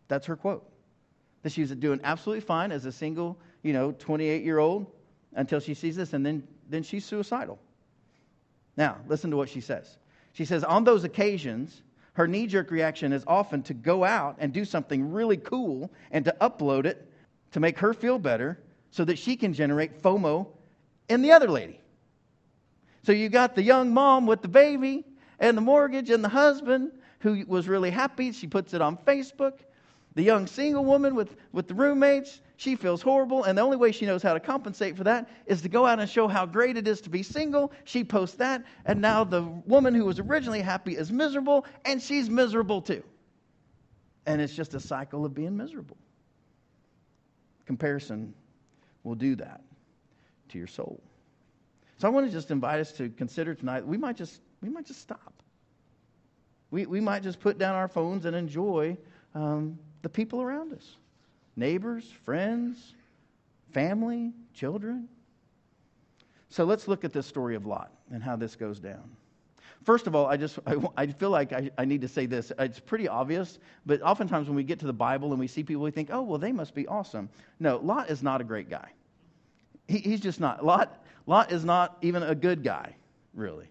That's 0.08 0.26
her 0.26 0.36
quote. 0.36 0.68
That 1.42 1.52
she's 1.52 1.70
doing 1.70 2.00
absolutely 2.04 2.42
fine 2.42 2.72
as 2.72 2.84
a 2.84 2.92
single, 2.92 3.38
you 3.62 3.72
know, 3.72 3.92
28 3.92 4.44
year 4.44 4.58
old 4.58 4.86
until 5.34 5.60
she 5.60 5.74
sees 5.74 5.96
this, 5.96 6.12
and 6.12 6.24
then, 6.24 6.46
then 6.68 6.82
she's 6.82 7.04
suicidal. 7.04 7.58
Now, 8.76 8.98
listen 9.08 9.30
to 9.30 9.36
what 9.36 9.48
she 9.48 9.60
says. 9.60 9.96
She 10.32 10.44
says, 10.44 10.64
on 10.64 10.84
those 10.84 11.04
occasions, 11.04 11.82
her 12.14 12.26
knee 12.26 12.46
jerk 12.46 12.70
reaction 12.70 13.12
is 13.12 13.24
often 13.26 13.62
to 13.64 13.74
go 13.74 14.04
out 14.04 14.36
and 14.38 14.52
do 14.52 14.64
something 14.64 15.12
really 15.12 15.38
cool 15.38 15.90
and 16.10 16.24
to 16.24 16.36
upload 16.40 16.84
it 16.84 17.10
to 17.52 17.60
make 17.60 17.78
her 17.78 17.94
feel 17.94 18.18
better 18.18 18.58
so 18.90 19.04
that 19.04 19.18
she 19.18 19.36
can 19.36 19.52
generate 19.52 20.02
FOMO 20.02 20.46
in 21.08 21.22
the 21.22 21.32
other 21.32 21.48
lady. 21.48 21.80
So 23.04 23.12
you 23.12 23.28
got 23.28 23.54
the 23.54 23.62
young 23.62 23.92
mom 23.92 24.26
with 24.26 24.42
the 24.42 24.48
baby 24.48 25.04
and 25.38 25.56
the 25.56 25.60
mortgage 25.60 26.10
and 26.10 26.22
the 26.22 26.28
husband 26.28 26.92
who 27.20 27.44
was 27.46 27.68
really 27.68 27.90
happy. 27.90 28.32
She 28.32 28.46
puts 28.46 28.74
it 28.74 28.80
on 28.80 28.96
Facebook. 28.96 29.54
The 30.14 30.22
young 30.22 30.46
single 30.46 30.84
woman 30.84 31.14
with, 31.14 31.36
with 31.52 31.68
the 31.68 31.74
roommates, 31.74 32.42
she 32.56 32.76
feels 32.76 33.00
horrible, 33.00 33.44
and 33.44 33.56
the 33.56 33.62
only 33.62 33.78
way 33.78 33.92
she 33.92 34.04
knows 34.04 34.22
how 34.22 34.34
to 34.34 34.40
compensate 34.40 34.94
for 34.96 35.04
that 35.04 35.28
is 35.46 35.62
to 35.62 35.70
go 35.70 35.86
out 35.86 36.00
and 36.00 36.08
show 36.08 36.28
how 36.28 36.44
great 36.44 36.76
it 36.76 36.86
is 36.86 37.00
to 37.00 37.10
be 37.10 37.22
single. 37.22 37.72
She 37.84 38.04
posts 38.04 38.36
that, 38.36 38.62
and 38.84 39.00
now 39.00 39.24
the 39.24 39.42
woman 39.42 39.94
who 39.94 40.04
was 40.04 40.20
originally 40.20 40.60
happy 40.60 40.96
is 40.96 41.10
miserable, 41.10 41.64
and 41.86 42.00
she's 42.00 42.28
miserable 42.28 42.82
too. 42.82 43.02
And 44.26 44.40
it's 44.40 44.54
just 44.54 44.74
a 44.74 44.80
cycle 44.80 45.24
of 45.24 45.34
being 45.34 45.56
miserable. 45.56 45.96
Comparison 47.64 48.34
will 49.02 49.14
do 49.14 49.34
that 49.36 49.62
to 50.50 50.58
your 50.58 50.66
soul. 50.66 51.02
So 52.02 52.08
I 52.08 52.10
want 52.10 52.26
to 52.26 52.32
just 52.32 52.50
invite 52.50 52.80
us 52.80 52.90
to 52.94 53.10
consider 53.10 53.54
tonight, 53.54 53.86
we 53.86 53.96
might 53.96 54.16
just, 54.16 54.40
we 54.60 54.68
might 54.68 54.86
just 54.86 55.00
stop. 55.00 55.34
We, 56.72 56.84
we 56.84 57.00
might 57.00 57.22
just 57.22 57.38
put 57.38 57.58
down 57.58 57.76
our 57.76 57.86
phones 57.86 58.24
and 58.24 58.34
enjoy 58.34 58.96
um, 59.36 59.78
the 60.02 60.08
people 60.08 60.42
around 60.42 60.72
us 60.72 60.96
neighbors, 61.54 62.10
friends, 62.24 62.96
family, 63.72 64.32
children. 64.52 65.08
So 66.48 66.64
let's 66.64 66.88
look 66.88 67.04
at 67.04 67.12
this 67.12 67.24
story 67.24 67.54
of 67.54 67.66
Lot 67.66 67.92
and 68.10 68.20
how 68.20 68.34
this 68.34 68.56
goes 68.56 68.80
down. 68.80 69.08
First 69.84 70.08
of 70.08 70.16
all, 70.16 70.26
I 70.26 70.36
just 70.36 70.58
I, 70.66 70.78
I 70.96 71.06
feel 71.06 71.30
like 71.30 71.52
I, 71.52 71.70
I, 71.78 71.84
need 71.84 72.00
to 72.00 72.08
say 72.08 72.26
this. 72.26 72.50
It's 72.58 72.80
pretty 72.80 73.06
obvious, 73.06 73.60
but 73.86 74.02
oftentimes 74.02 74.48
when 74.48 74.56
we 74.56 74.64
get 74.64 74.80
to 74.80 74.86
the 74.86 74.92
Bible 74.92 75.30
and 75.30 75.38
we 75.38 75.46
see 75.46 75.62
people, 75.62 75.84
we 75.84 75.92
think, 75.92 76.08
oh, 76.10 76.22
well, 76.22 76.38
they 76.38 76.50
must 76.50 76.74
be 76.74 76.84
awesome. 76.88 77.28
No, 77.60 77.76
Lot 77.76 78.10
is 78.10 78.24
not 78.24 78.40
a 78.40 78.44
great 78.44 78.68
guy. 78.68 78.88
He, 79.86 79.98
he's 79.98 80.20
just 80.20 80.40
not. 80.40 80.64
Lot, 80.64 81.01
Lot 81.26 81.52
is 81.52 81.64
not 81.64 81.96
even 82.02 82.22
a 82.22 82.34
good 82.34 82.62
guy, 82.62 82.94
really. 83.34 83.66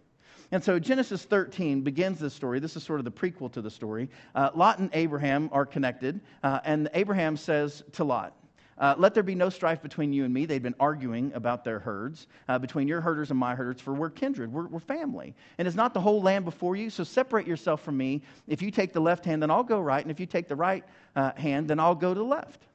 And 0.52 0.64
so 0.64 0.80
Genesis 0.80 1.24
13 1.24 1.82
begins 1.82 2.20
this 2.20 2.34
story. 2.34 2.60
This 2.60 2.76
is 2.76 2.84
sort 2.84 3.00
of 3.00 3.06
the 3.06 3.12
prequel 3.12 3.52
to 3.54 3.62
the 3.62 3.72
story. 3.72 4.10
Uh, 4.36 4.50
Lot 4.54 4.80
and 4.80 4.90
Abraham 4.94 5.50
are 5.54 5.66
connected, 5.66 6.20
uh, 6.44 6.60
and 6.66 6.90
Abraham 6.94 7.38
says 7.38 7.84
to 7.94 8.04
Lot, 8.04 8.36
uh, 8.78 8.96
let 8.98 9.14
there 9.14 9.22
be 9.22 9.36
no 9.36 9.48
strife 9.48 9.80
between 9.82 10.12
you 10.12 10.26
and 10.26 10.34
me. 10.34 10.46
They'd 10.48 10.64
been 10.64 10.76
arguing 10.80 11.32
about 11.36 11.64
their 11.64 11.78
herds, 11.78 12.26
uh, 12.50 12.58
between 12.58 12.88
your 12.88 13.00
herders 13.00 13.30
and 13.30 13.40
my 13.40 13.54
herders, 13.54 13.80
for 13.80 13.94
we're 13.94 14.10
kindred, 14.10 14.52
we're, 14.52 14.66
we're 14.66 14.80
family. 14.80 15.36
And 15.60 15.68
it's 15.68 15.78
not 15.78 15.94
the 15.94 16.02
whole 16.02 16.22
land 16.22 16.46
before 16.46 16.76
you? 16.76 16.90
So 16.90 17.04
separate 17.04 17.46
yourself 17.46 17.84
from 17.84 17.96
me. 17.96 18.24
If 18.48 18.62
you 18.62 18.72
take 18.72 18.92
the 18.92 19.00
left 19.00 19.24
hand, 19.24 19.42
then 19.42 19.52
I'll 19.52 19.64
go 19.64 19.80
right. 19.80 20.04
And 20.04 20.10
if 20.10 20.20
you 20.20 20.26
take 20.26 20.48
the 20.48 20.56
right 20.56 20.84
uh, 21.16 21.32
hand, 21.36 21.68
then 21.68 21.80
I'll 21.80 21.94
go 21.94 22.14
to 22.14 22.20
the 22.20 22.26
left. 22.26 22.66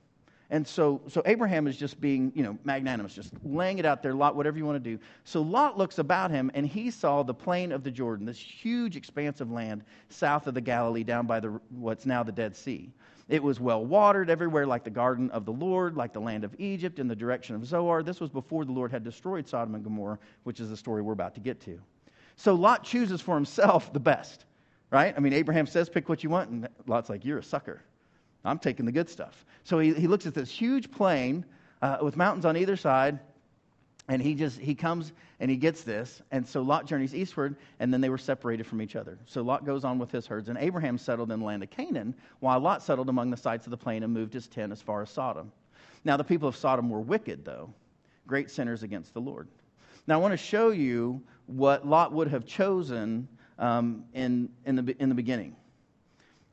And 0.50 0.66
so, 0.66 1.00
so 1.08 1.22
Abraham 1.26 1.66
is 1.66 1.76
just 1.76 2.00
being, 2.00 2.30
you 2.34 2.44
know, 2.44 2.56
magnanimous, 2.62 3.14
just 3.14 3.32
laying 3.44 3.78
it 3.78 3.84
out 3.84 4.02
there, 4.02 4.14
Lot, 4.14 4.36
whatever 4.36 4.56
you 4.56 4.64
want 4.64 4.82
to 4.82 4.90
do. 4.90 5.02
So 5.24 5.42
Lot 5.42 5.76
looks 5.76 5.98
about 5.98 6.30
him 6.30 6.52
and 6.54 6.64
he 6.66 6.90
saw 6.90 7.24
the 7.24 7.34
plain 7.34 7.72
of 7.72 7.82
the 7.82 7.90
Jordan, 7.90 8.26
this 8.26 8.38
huge 8.38 8.96
expanse 8.96 9.40
of 9.40 9.50
land 9.50 9.82
south 10.08 10.46
of 10.46 10.54
the 10.54 10.60
Galilee, 10.60 11.02
down 11.02 11.26
by 11.26 11.40
the, 11.40 11.60
what's 11.70 12.06
now 12.06 12.22
the 12.22 12.30
Dead 12.30 12.54
Sea. 12.54 12.92
It 13.28 13.42
was 13.42 13.58
well 13.58 13.84
watered 13.84 14.30
everywhere, 14.30 14.68
like 14.68 14.84
the 14.84 14.90
garden 14.90 15.30
of 15.32 15.44
the 15.44 15.52
Lord, 15.52 15.96
like 15.96 16.12
the 16.12 16.20
land 16.20 16.44
of 16.44 16.54
Egypt, 16.60 17.00
in 17.00 17.08
the 17.08 17.16
direction 17.16 17.56
of 17.56 17.66
Zoar. 17.66 18.04
This 18.04 18.20
was 18.20 18.30
before 18.30 18.64
the 18.64 18.70
Lord 18.70 18.92
had 18.92 19.02
destroyed 19.02 19.48
Sodom 19.48 19.74
and 19.74 19.82
Gomorrah, 19.82 20.20
which 20.44 20.60
is 20.60 20.70
the 20.70 20.76
story 20.76 21.02
we're 21.02 21.12
about 21.12 21.34
to 21.34 21.40
get 21.40 21.60
to. 21.62 21.80
So 22.36 22.54
Lot 22.54 22.84
chooses 22.84 23.20
for 23.20 23.34
himself 23.34 23.92
the 23.92 23.98
best, 23.98 24.44
right? 24.92 25.12
I 25.16 25.18
mean, 25.18 25.32
Abraham 25.32 25.66
says, 25.66 25.88
pick 25.88 26.08
what 26.08 26.22
you 26.22 26.30
want, 26.30 26.50
and 26.50 26.68
Lot's 26.86 27.10
like, 27.10 27.24
you're 27.24 27.38
a 27.38 27.42
sucker. 27.42 27.82
I'm 28.46 28.58
taking 28.58 28.86
the 28.86 28.92
good 28.92 29.08
stuff. 29.08 29.44
So 29.64 29.78
he, 29.78 29.92
he 29.94 30.06
looks 30.06 30.26
at 30.26 30.34
this 30.34 30.50
huge 30.50 30.90
plain 30.90 31.44
uh, 31.82 31.98
with 32.02 32.16
mountains 32.16 32.44
on 32.44 32.56
either 32.56 32.76
side, 32.76 33.18
and 34.08 34.22
he 34.22 34.34
just 34.34 34.58
he 34.58 34.74
comes 34.74 35.12
and 35.40 35.50
he 35.50 35.56
gets 35.56 35.82
this 35.82 36.22
and 36.30 36.46
so 36.46 36.62
lot 36.62 36.86
journeys 36.86 37.14
eastward 37.14 37.56
and 37.80 37.92
then 37.92 38.00
they 38.00 38.08
were 38.08 38.16
separated 38.16 38.64
from 38.64 38.80
each 38.80 38.94
other 38.94 39.18
so 39.26 39.42
lot 39.42 39.66
goes 39.66 39.84
on 39.84 39.98
with 39.98 40.12
his 40.12 40.26
herds 40.26 40.48
and 40.48 40.56
abraham 40.58 40.96
settled 40.96 41.32
in 41.32 41.40
the 41.40 41.44
land 41.44 41.60
of 41.62 41.68
canaan 41.70 42.14
while 42.38 42.60
lot 42.60 42.82
settled 42.82 43.08
among 43.08 43.30
the 43.30 43.36
sites 43.36 43.66
of 43.66 43.72
the 43.72 43.76
plain 43.76 44.04
and 44.04 44.14
moved 44.14 44.32
his 44.32 44.46
tent 44.46 44.70
as 44.70 44.80
far 44.80 45.02
as 45.02 45.10
sodom 45.10 45.50
now 46.04 46.16
the 46.16 46.22
people 46.22 46.48
of 46.48 46.56
sodom 46.56 46.88
were 46.88 47.00
wicked 47.00 47.44
though 47.44 47.68
great 48.28 48.48
sinners 48.48 48.84
against 48.84 49.12
the 49.12 49.20
lord 49.20 49.48
now 50.06 50.14
i 50.14 50.22
want 50.22 50.30
to 50.30 50.38
show 50.38 50.70
you 50.70 51.20
what 51.46 51.84
lot 51.84 52.12
would 52.12 52.28
have 52.28 52.46
chosen 52.46 53.26
um, 53.58 54.04
in, 54.14 54.48
in, 54.64 54.76
the, 54.76 54.96
in 54.98 55.08
the 55.08 55.14
beginning. 55.14 55.56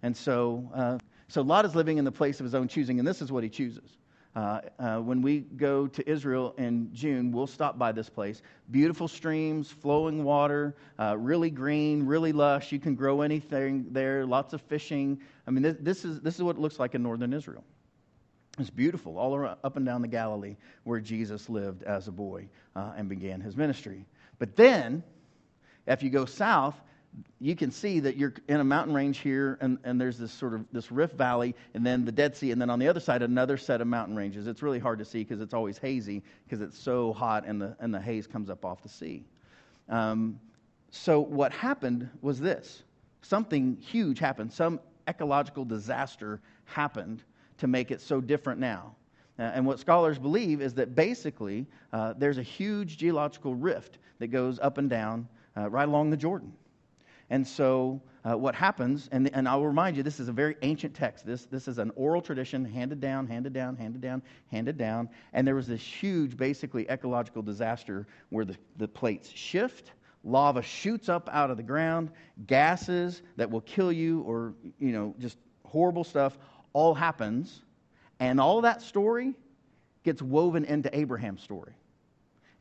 And 0.02 0.16
so, 0.16 0.70
uh, 0.74 0.98
so 1.28 1.42
Lot 1.42 1.66
is 1.66 1.76
living 1.76 1.98
in 1.98 2.06
the 2.06 2.12
place 2.12 2.40
of 2.40 2.44
his 2.44 2.56
own 2.56 2.68
choosing, 2.68 3.00
and 3.00 3.08
this 3.08 3.22
is 3.22 3.32
what 3.32 3.44
he 3.44 3.50
chooses. 3.50 3.98
Uh, 4.36 4.62
uh, 4.80 4.98
when 4.98 5.22
we 5.22 5.42
go 5.42 5.86
to 5.86 6.10
Israel 6.10 6.56
in 6.58 6.90
June, 6.92 7.32
we'll 7.32 7.46
stop 7.46 7.78
by 7.78 7.92
this 7.92 8.10
place. 8.10 8.42
Beautiful 8.72 9.08
streams, 9.08 9.70
flowing 9.70 10.24
water, 10.24 10.76
uh, 10.98 11.16
really 11.18 11.52
green, 11.52 12.04
really 12.04 12.32
lush. 12.32 12.72
You 12.72 12.80
can 12.80 12.96
grow 12.96 13.22
anything 13.22 13.88
there, 13.92 14.26
lots 14.26 14.54
of 14.54 14.62
fishing. 14.62 15.20
I 15.46 15.52
mean, 15.52 15.62
this, 15.62 15.78
this, 15.80 16.06
is, 16.06 16.20
this 16.22 16.36
is 16.36 16.42
what 16.42 16.56
it 16.56 16.60
looks 16.60 16.80
like 16.80 16.96
in 16.96 17.04
northern 17.04 17.32
Israel. 17.32 17.64
It's 18.58 18.72
beautiful 18.72 19.20
all 19.20 19.36
around, 19.36 19.58
up 19.64 19.78
and 19.78 19.86
down 19.86 20.02
the 20.02 20.08
Galilee 20.08 20.56
where 20.84 21.00
Jesus 21.00 21.48
lived 21.48 21.84
as 21.84 22.08
a 22.08 22.12
boy 22.12 22.48
uh, 22.76 22.94
and 22.98 23.10
began 23.10 23.40
his 23.40 23.56
ministry. 23.56 24.06
But 24.40 24.56
then, 24.56 25.04
if 25.86 26.02
you 26.02 26.10
go 26.10 26.26
south, 26.26 26.76
you 27.40 27.56
can 27.56 27.72
see 27.72 28.00
that 28.00 28.16
you're 28.16 28.34
in 28.48 28.60
a 28.60 28.64
mountain 28.64 28.94
range 28.94 29.20
here, 29.20 29.58
and, 29.60 29.78
and 29.84 30.00
there's 30.00 30.18
this 30.18 30.32
sort 30.32 30.54
of 30.54 30.66
this 30.72 30.92
rift 30.92 31.16
valley, 31.16 31.56
and 31.74 31.86
then 31.86 32.06
the 32.06 32.12
Dead 32.12 32.36
Sea, 32.36 32.52
and 32.52 32.62
then 32.62 32.70
on 32.70 32.80
the 32.80 32.88
other 32.88 33.00
side, 33.00 33.22
another 33.22 33.58
set 33.58 33.82
of 33.82 33.88
mountain 33.88 34.16
ranges. 34.16 34.48
It's 34.48 34.62
really 34.62 34.80
hard 34.80 35.00
to 35.00 35.06
see 35.06 35.20
because 35.20 35.42
it's 35.42 35.54
always 35.54 35.78
hazy 35.78 36.24
because 36.46 36.62
it's 36.62 36.80
so 36.80 37.12
hot 37.14 37.46
and 37.46 37.62
the, 37.62 37.76
and 37.80 37.94
the 37.94 38.00
haze 38.00 38.28
comes 38.28 38.50
up 38.50 38.64
off 38.64 38.82
the 38.82 38.90
sea. 38.90 39.26
Um, 39.90 40.40
so, 40.92 41.20
what 41.20 41.52
happened 41.52 42.10
was 42.22 42.40
this 42.40 42.84
something 43.22 43.78
huge 43.78 44.20
happened. 44.20 44.54
Some 44.54 44.80
ecological 45.08 45.66
disaster 45.66 46.40
happened 46.66 47.24
to 47.58 47.68
make 47.68 47.92
it 47.92 48.00
so 48.00 48.22
different 48.22 48.60
now. 48.60 48.96
Uh, 49.40 49.44
and 49.44 49.66
what 49.66 49.80
scholars 49.80 50.20
believe 50.20 50.62
is 50.62 50.74
that 50.76 50.96
basically 50.96 51.66
uh, 51.92 52.14
there's 52.18 52.38
a 52.38 52.44
huge 52.44 52.98
geological 52.98 53.56
rift 53.56 53.98
that 54.20 54.28
goes 54.28 54.60
up 54.60 54.78
and 54.78 54.90
down 54.90 55.28
uh, 55.58 55.70
right 55.70 55.88
along 55.88 56.10
the 56.10 56.18
Jordan. 56.18 56.54
And 57.30 57.46
so, 57.48 58.02
uh, 58.26 58.38
what 58.38 58.56
happens, 58.56 59.10
and, 59.12 59.30
and 59.34 59.48
I'll 59.48 59.66
remind 59.66 59.98
you, 59.98 60.04
this 60.04 60.20
is 60.20 60.30
a 60.30 60.34
very 60.34 60.56
ancient 60.62 60.94
text. 60.94 61.26
This, 61.26 61.46
this 61.46 61.68
is 61.68 61.78
an 61.78 61.92
oral 61.96 62.22
tradition 62.22 62.64
handed 62.64 63.02
down, 63.02 63.28
handed 63.28 63.54
down, 63.54 63.76
handed 63.76 64.02
down, 64.02 64.22
handed 64.52 64.78
down. 64.78 65.10
And 65.34 65.46
there 65.46 65.56
was 65.56 65.68
this 65.68 65.82
huge, 65.82 66.38
basically, 66.38 66.90
ecological 66.90 67.42
disaster 67.42 68.08
where 68.30 68.46
the, 68.46 68.56
the 68.78 68.88
plates 68.88 69.30
shift, 69.30 69.92
lava 70.24 70.62
shoots 70.62 71.10
up 71.10 71.30
out 71.34 71.52
of 71.52 71.58
the 71.58 71.64
ground, 71.64 72.12
gases 72.48 73.22
that 73.36 73.50
will 73.50 73.62
kill 73.62 73.92
you, 73.92 74.22
or, 74.22 74.54
you 74.80 74.92
know, 74.92 75.14
just 75.20 75.38
horrible 75.66 76.04
stuff 76.04 76.38
all 76.74 76.94
happens. 76.94 77.62
And 78.20 78.40
all 78.40 78.62
that 78.62 78.82
story 78.82 79.34
gets 80.04 80.22
woven 80.22 80.66
into 80.66 80.96
Abraham's 80.98 81.42
story. 81.42 81.74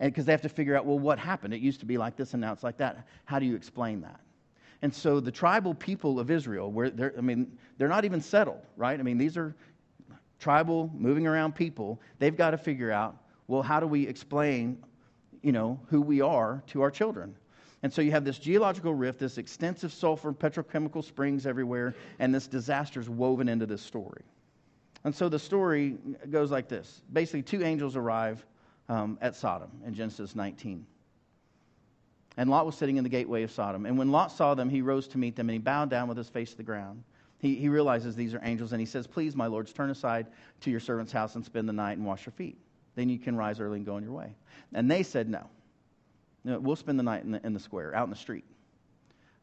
And 0.00 0.12
because 0.12 0.24
they 0.24 0.32
have 0.32 0.42
to 0.42 0.48
figure 0.48 0.76
out, 0.76 0.86
well, 0.86 0.98
what 0.98 1.18
happened? 1.18 1.54
It 1.54 1.60
used 1.60 1.80
to 1.80 1.86
be 1.86 1.98
like 1.98 2.16
this 2.16 2.34
and 2.34 2.40
now 2.40 2.52
it's 2.52 2.64
like 2.64 2.78
that. 2.78 3.06
How 3.24 3.38
do 3.38 3.46
you 3.46 3.54
explain 3.54 4.00
that? 4.00 4.20
And 4.82 4.92
so 4.92 5.20
the 5.20 5.30
tribal 5.30 5.74
people 5.74 6.18
of 6.18 6.30
Israel, 6.30 6.70
where 6.70 6.90
they're, 6.90 7.14
I 7.16 7.20
mean, 7.20 7.56
they're 7.78 7.88
not 7.88 8.04
even 8.04 8.20
settled, 8.20 8.60
right? 8.76 8.98
I 8.98 9.02
mean, 9.02 9.16
these 9.16 9.36
are 9.36 9.54
tribal, 10.40 10.90
moving 10.92 11.26
around 11.26 11.54
people. 11.54 12.00
They've 12.18 12.36
got 12.36 12.50
to 12.50 12.58
figure 12.58 12.90
out, 12.90 13.16
well, 13.46 13.62
how 13.62 13.78
do 13.78 13.86
we 13.86 14.06
explain, 14.06 14.82
you 15.40 15.52
know, 15.52 15.78
who 15.86 16.02
we 16.02 16.20
are 16.20 16.62
to 16.68 16.82
our 16.82 16.90
children? 16.90 17.36
And 17.84 17.92
so 17.92 18.02
you 18.02 18.10
have 18.10 18.24
this 18.24 18.38
geological 18.38 18.94
rift, 18.94 19.20
this 19.20 19.38
extensive 19.38 19.92
sulfur 19.92 20.32
petrochemical 20.32 21.04
springs 21.04 21.46
everywhere, 21.46 21.94
and 22.18 22.34
this 22.34 22.46
disaster 22.46 23.00
is 23.00 23.08
woven 23.08 23.48
into 23.48 23.66
this 23.66 23.82
story. 23.82 24.22
And 25.04 25.14
so 25.14 25.28
the 25.28 25.38
story 25.38 25.96
goes 26.30 26.50
like 26.50 26.68
this 26.68 27.02
basically, 27.12 27.42
two 27.42 27.62
angels 27.62 27.96
arrive 27.96 28.44
um, 28.88 29.18
at 29.20 29.34
Sodom 29.36 29.70
in 29.86 29.94
Genesis 29.94 30.34
19. 30.34 30.86
And 32.36 32.48
Lot 32.48 32.66
was 32.66 32.76
sitting 32.76 32.96
in 32.96 33.04
the 33.04 33.10
gateway 33.10 33.42
of 33.42 33.50
Sodom. 33.50 33.84
And 33.86 33.98
when 33.98 34.10
Lot 34.10 34.32
saw 34.32 34.54
them, 34.54 34.70
he 34.70 34.80
rose 34.80 35.06
to 35.08 35.18
meet 35.18 35.36
them, 35.36 35.48
and 35.48 35.54
he 35.54 35.58
bowed 35.58 35.90
down 35.90 36.08
with 36.08 36.16
his 36.16 36.28
face 36.28 36.50
to 36.52 36.56
the 36.56 36.62
ground. 36.62 37.04
He, 37.38 37.56
he 37.56 37.68
realizes 37.68 38.14
these 38.14 38.34
are 38.34 38.40
angels, 38.42 38.72
and 38.72 38.80
he 38.80 38.86
says, 38.86 39.06
Please, 39.06 39.34
my 39.34 39.46
lords, 39.46 39.72
turn 39.72 39.90
aside 39.90 40.28
to 40.60 40.70
your 40.70 40.80
servant's 40.80 41.12
house 41.12 41.34
and 41.34 41.44
spend 41.44 41.68
the 41.68 41.72
night 41.72 41.98
and 41.98 42.06
wash 42.06 42.24
your 42.24 42.32
feet. 42.32 42.56
Then 42.94 43.08
you 43.08 43.18
can 43.18 43.36
rise 43.36 43.60
early 43.60 43.78
and 43.78 43.86
go 43.86 43.96
on 43.96 44.02
your 44.02 44.12
way. 44.12 44.34
And 44.72 44.90
they 44.90 45.02
said, 45.02 45.28
No. 45.28 45.50
no 46.44 46.58
we'll 46.58 46.76
spend 46.76 46.98
the 46.98 47.04
night 47.04 47.24
in 47.24 47.32
the, 47.32 47.44
in 47.44 47.52
the 47.52 47.60
square, 47.60 47.94
out 47.94 48.04
in 48.04 48.10
the 48.10 48.16
street. 48.16 48.44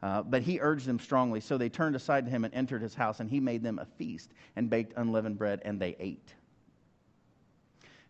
Uh, 0.02 0.22
but 0.22 0.42
he 0.42 0.58
urged 0.60 0.86
them 0.86 0.98
strongly, 0.98 1.40
so 1.40 1.58
they 1.58 1.68
turned 1.68 1.94
aside 1.94 2.24
to 2.24 2.30
him 2.30 2.44
and 2.44 2.54
entered 2.54 2.80
his 2.80 2.94
house, 2.94 3.20
and 3.20 3.28
he 3.28 3.38
made 3.38 3.62
them 3.62 3.78
a 3.78 3.84
feast 3.84 4.30
and 4.56 4.70
baked 4.70 4.94
unleavened 4.96 5.36
bread, 5.36 5.60
and 5.64 5.78
they 5.78 5.94
ate. 6.00 6.34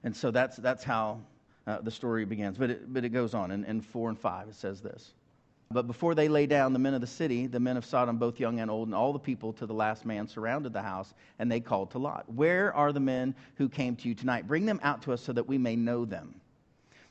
And 0.04 0.16
so 0.16 0.30
that's, 0.30 0.56
that's 0.56 0.84
how 0.84 1.20
uh, 1.70 1.80
the 1.80 1.90
story 1.90 2.24
begins. 2.24 2.58
But 2.58 2.70
it, 2.70 2.92
but 2.92 3.04
it 3.04 3.10
goes 3.10 3.34
on. 3.34 3.50
In, 3.50 3.64
in 3.64 3.80
4 3.80 4.10
and 4.10 4.18
5, 4.18 4.48
it 4.48 4.54
says 4.56 4.80
this. 4.80 5.12
But 5.72 5.86
before 5.86 6.16
they 6.16 6.28
lay 6.28 6.46
down, 6.46 6.72
the 6.72 6.80
men 6.80 6.94
of 6.94 7.00
the 7.00 7.06
city, 7.06 7.46
the 7.46 7.60
men 7.60 7.76
of 7.76 7.84
Sodom, 7.84 8.18
both 8.18 8.40
young 8.40 8.58
and 8.58 8.68
old, 8.68 8.88
and 8.88 8.94
all 8.94 9.12
the 9.12 9.20
people 9.20 9.52
to 9.54 9.66
the 9.66 9.74
last 9.74 10.04
man 10.04 10.26
surrounded 10.26 10.72
the 10.72 10.82
house, 10.82 11.14
and 11.38 11.50
they 11.50 11.60
called 11.60 11.92
to 11.92 11.98
Lot, 11.98 12.24
Where 12.32 12.74
are 12.74 12.92
the 12.92 13.00
men 13.00 13.36
who 13.54 13.68
came 13.68 13.94
to 13.96 14.08
you 14.08 14.16
tonight? 14.16 14.48
Bring 14.48 14.66
them 14.66 14.80
out 14.82 15.02
to 15.02 15.12
us 15.12 15.22
so 15.22 15.32
that 15.32 15.46
we 15.46 15.58
may 15.58 15.76
know 15.76 16.04
them. 16.04 16.34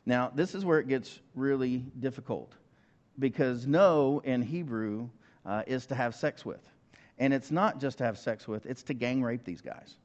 Now, 0.05 0.29
this 0.35 0.55
is 0.55 0.65
where 0.65 0.79
it 0.79 0.89
gets 0.89 1.19
really 1.35 1.77
difficult 1.99 2.51
because 3.17 3.65
know 3.65 4.21
in 4.25 4.41
Hebrew 4.41 5.07
uh, 5.45 5.63
is 5.65 5.85
to 5.85 5.95
have 5.95 6.15
sex 6.15 6.45
with. 6.45 6.61
And 7.17 7.33
it's 7.33 7.51
not 7.51 7.79
just 7.79 7.99
to 7.99 8.03
have 8.03 8.17
sex 8.17 8.47
with, 8.47 8.65
it's 8.65 8.83
to 8.83 8.93
gang 8.93 9.23
rape 9.23 9.45
these 9.45 9.61
guys. 9.61 9.95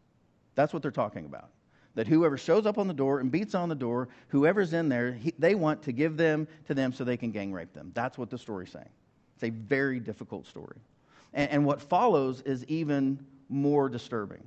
That's 0.54 0.72
what 0.72 0.82
they're 0.82 0.90
talking 0.92 1.24
about 1.24 1.48
that 1.94 2.06
whoever 2.06 2.36
shows 2.36 2.66
up 2.66 2.78
on 2.78 2.88
the 2.88 2.94
door 2.94 3.20
and 3.20 3.30
beats 3.30 3.54
on 3.54 3.68
the 3.68 3.74
door, 3.74 4.08
whoever's 4.28 4.72
in 4.72 4.88
there, 4.88 5.12
he, 5.12 5.32
they 5.38 5.54
want 5.54 5.82
to 5.82 5.92
give 5.92 6.16
them 6.16 6.48
to 6.66 6.74
them 6.74 6.92
so 6.92 7.04
they 7.04 7.16
can 7.16 7.30
gang 7.30 7.52
rape 7.52 7.72
them. 7.72 7.92
That's 7.94 8.18
what 8.18 8.30
the 8.30 8.38
story's 8.38 8.70
saying. 8.70 8.88
It's 9.36 9.44
a 9.44 9.50
very 9.50 10.00
difficult 10.00 10.46
story. 10.46 10.76
And, 11.32 11.50
and 11.50 11.64
what 11.64 11.80
follows 11.80 12.40
is 12.42 12.64
even 12.66 13.24
more 13.48 13.88
disturbing. 13.88 14.42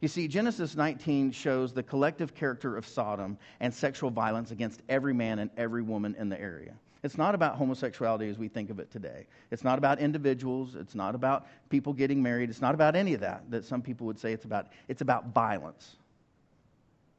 You 0.00 0.08
see, 0.08 0.28
Genesis 0.28 0.76
19 0.76 1.32
shows 1.32 1.72
the 1.72 1.82
collective 1.82 2.34
character 2.34 2.76
of 2.76 2.86
Sodom 2.86 3.38
and 3.60 3.72
sexual 3.72 4.10
violence 4.10 4.50
against 4.50 4.82
every 4.88 5.14
man 5.14 5.38
and 5.38 5.50
every 5.56 5.82
woman 5.82 6.14
in 6.18 6.28
the 6.28 6.38
area. 6.38 6.74
It's 7.02 7.18
not 7.18 7.34
about 7.34 7.56
homosexuality 7.56 8.30
as 8.30 8.38
we 8.38 8.48
think 8.48 8.70
of 8.70 8.78
it 8.78 8.90
today. 8.90 9.26
It's 9.50 9.62
not 9.62 9.76
about 9.76 9.98
individuals. 9.98 10.74
It's 10.74 10.94
not 10.94 11.14
about 11.14 11.46
people 11.68 11.92
getting 11.92 12.22
married. 12.22 12.48
It's 12.48 12.62
not 12.62 12.74
about 12.74 12.96
any 12.96 13.12
of 13.12 13.20
that 13.20 13.42
that 13.50 13.64
some 13.64 13.82
people 13.82 14.06
would 14.06 14.18
say 14.18 14.32
it's 14.32 14.46
about. 14.46 14.68
It's 14.88 15.02
about 15.02 15.26
violence. 15.34 15.96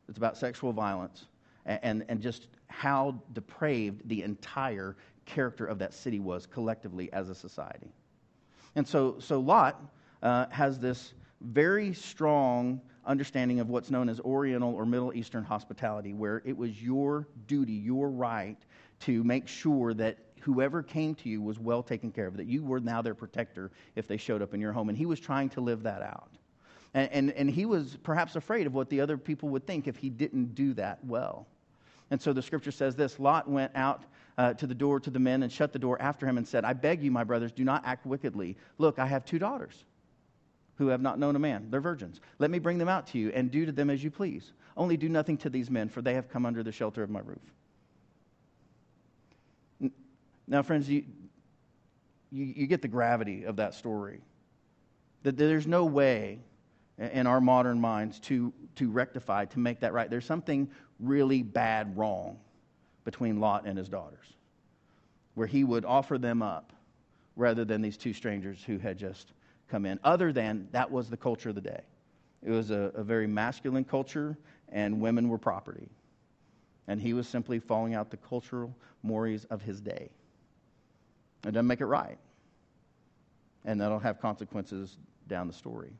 It's 0.07 0.17
about 0.17 0.37
sexual 0.37 0.71
violence 0.71 1.25
and, 1.65 2.05
and, 2.07 2.21
just 2.21 2.47
how 2.67 3.19
depraved 3.33 4.07
the 4.07 4.21
entire 4.21 4.95
character 5.25 5.65
of 5.65 5.79
that 5.79 5.93
city 5.93 6.19
was 6.19 6.45
collectively 6.45 7.11
as 7.11 7.29
a 7.29 7.35
society. 7.35 7.91
And 8.75 8.87
so, 8.87 9.15
so 9.19 9.39
Lot 9.39 9.81
uh, 10.21 10.45
has 10.49 10.79
this 10.79 11.13
very 11.41 11.93
strong 11.93 12.81
understanding 13.05 13.59
of 13.59 13.69
what's 13.69 13.89
known 13.89 14.09
as 14.09 14.19
Oriental 14.19 14.73
or 14.73 14.85
Middle 14.85 15.13
Eastern 15.13 15.43
hospitality, 15.43 16.13
where 16.13 16.41
it 16.45 16.55
was 16.55 16.81
your 16.81 17.27
duty, 17.47 17.73
your 17.73 18.09
right 18.09 18.57
to 19.01 19.23
make 19.23 19.47
sure 19.47 19.93
that 19.93 20.17
whoever 20.41 20.83
came 20.83 21.15
to 21.15 21.29
you 21.29 21.41
was 21.41 21.59
well 21.59 21.81
taken 21.81 22.11
care 22.11 22.27
of, 22.27 22.37
that 22.37 22.45
you 22.45 22.63
were 22.63 22.79
now 22.79 23.01
their 23.01 23.15
protector 23.15 23.71
if 23.95 24.07
they 24.07 24.17
showed 24.17 24.41
up 24.41 24.53
in 24.53 24.61
your 24.61 24.71
home. 24.71 24.89
And 24.89 24.97
he 24.97 25.05
was 25.05 25.19
trying 25.19 25.49
to 25.49 25.61
live 25.61 25.83
that 25.83 26.01
out. 26.01 26.29
And, 26.95 27.11
and, 27.11 27.31
and 27.31 27.51
he 27.51 27.65
was 27.65 27.97
perhaps 28.03 28.37
afraid 28.37 28.65
of 28.65 28.73
what 28.73 28.89
the 28.89 29.01
other 29.01 29.17
people 29.17 29.49
would 29.49 29.67
think 29.67 29.87
if 29.87 29.97
he 29.97 30.09
didn't 30.09 30.55
do 30.55 30.73
that 30.75 31.03
well. 31.03 31.45
And 32.09 32.21
so 32.21 32.31
the 32.31 32.41
scripture 32.41 32.71
says 32.71 32.95
this 32.95 33.19
Lot 33.19 33.49
went 33.49 33.73
out 33.75 34.05
uh, 34.37 34.53
to 34.53 34.65
the 34.65 34.73
door 34.73 35.01
to 35.01 35.09
the 35.09 35.19
men 35.19 35.43
and 35.43 35.51
shut 35.51 35.73
the 35.73 35.79
door 35.79 36.01
after 36.01 36.25
him 36.25 36.37
and 36.37 36.47
said, 36.47 36.63
I 36.63 36.71
beg 36.71 37.03
you, 37.03 37.11
my 37.11 37.25
brothers, 37.25 37.51
do 37.51 37.65
not 37.65 37.83
act 37.85 38.05
wickedly. 38.05 38.55
Look, 38.77 38.97
I 38.97 39.07
have 39.07 39.25
two 39.25 39.37
daughters 39.37 39.83
who 40.77 40.87
have 40.87 41.01
not 41.01 41.19
known 41.19 41.35
a 41.35 41.39
man. 41.39 41.67
They're 41.69 41.81
virgins. 41.81 42.21
Let 42.39 42.49
me 42.49 42.59
bring 42.59 42.77
them 42.77 42.89
out 42.89 43.07
to 43.07 43.17
you 43.17 43.29
and 43.35 43.51
do 43.51 43.65
to 43.65 43.73
them 43.73 43.89
as 43.89 44.01
you 44.01 44.09
please. 44.09 44.53
Only 44.77 44.95
do 44.95 45.09
nothing 45.09 45.37
to 45.39 45.49
these 45.49 45.69
men, 45.69 45.89
for 45.89 46.01
they 46.01 46.13
have 46.13 46.29
come 46.29 46.45
under 46.45 46.63
the 46.63 46.71
shelter 46.71 47.03
of 47.03 47.09
my 47.09 47.19
roof. 47.19 49.91
Now, 50.47 50.63
friends, 50.63 50.89
you, 50.89 51.03
you, 52.31 52.45
you 52.45 52.67
get 52.67 52.81
the 52.81 52.87
gravity 52.87 53.43
of 53.43 53.57
that 53.57 53.73
story. 53.73 54.21
That 55.23 55.37
there's 55.37 55.67
no 55.67 55.85
way 55.85 56.39
in 56.97 57.27
our 57.27 57.41
modern 57.41 57.79
minds 57.79 58.19
to, 58.21 58.53
to 58.75 58.89
rectify, 58.89 59.45
to 59.45 59.59
make 59.59 59.81
that 59.81 59.93
right. 59.93 60.09
There's 60.09 60.25
something 60.25 60.69
really 60.99 61.43
bad 61.43 61.97
wrong 61.97 62.39
between 63.03 63.39
Lot 63.39 63.65
and 63.65 63.77
his 63.77 63.89
daughters, 63.89 64.25
where 65.33 65.47
he 65.47 65.63
would 65.63 65.85
offer 65.85 66.17
them 66.17 66.41
up 66.41 66.73
rather 67.35 67.65
than 67.65 67.81
these 67.81 67.97
two 67.97 68.13
strangers 68.13 68.63
who 68.65 68.77
had 68.77 68.97
just 68.97 69.33
come 69.69 69.85
in, 69.85 69.99
other 70.03 70.31
than 70.31 70.67
that 70.71 70.89
was 70.89 71.09
the 71.09 71.17
culture 71.17 71.49
of 71.49 71.55
the 71.55 71.61
day. 71.61 71.81
It 72.43 72.51
was 72.51 72.71
a, 72.71 72.91
a 72.95 73.03
very 73.03 73.27
masculine 73.27 73.83
culture, 73.83 74.37
and 74.69 75.01
women 75.01 75.27
were 75.27 75.37
property. 75.37 75.89
And 76.87 77.01
he 77.01 77.13
was 77.13 77.27
simply 77.27 77.59
following 77.59 77.95
out 77.95 78.11
the 78.11 78.17
cultural 78.17 78.75
mores 79.03 79.45
of 79.45 79.61
his 79.61 79.81
day. 79.81 80.09
It 81.45 81.51
doesn't 81.51 81.67
make 81.67 81.81
it 81.81 81.87
right. 81.87 82.17
And 83.65 83.81
that'll 83.81 83.99
have 83.99 84.21
consequences 84.21 84.97
down 85.27 85.47
the 85.47 85.53
story. 85.53 85.93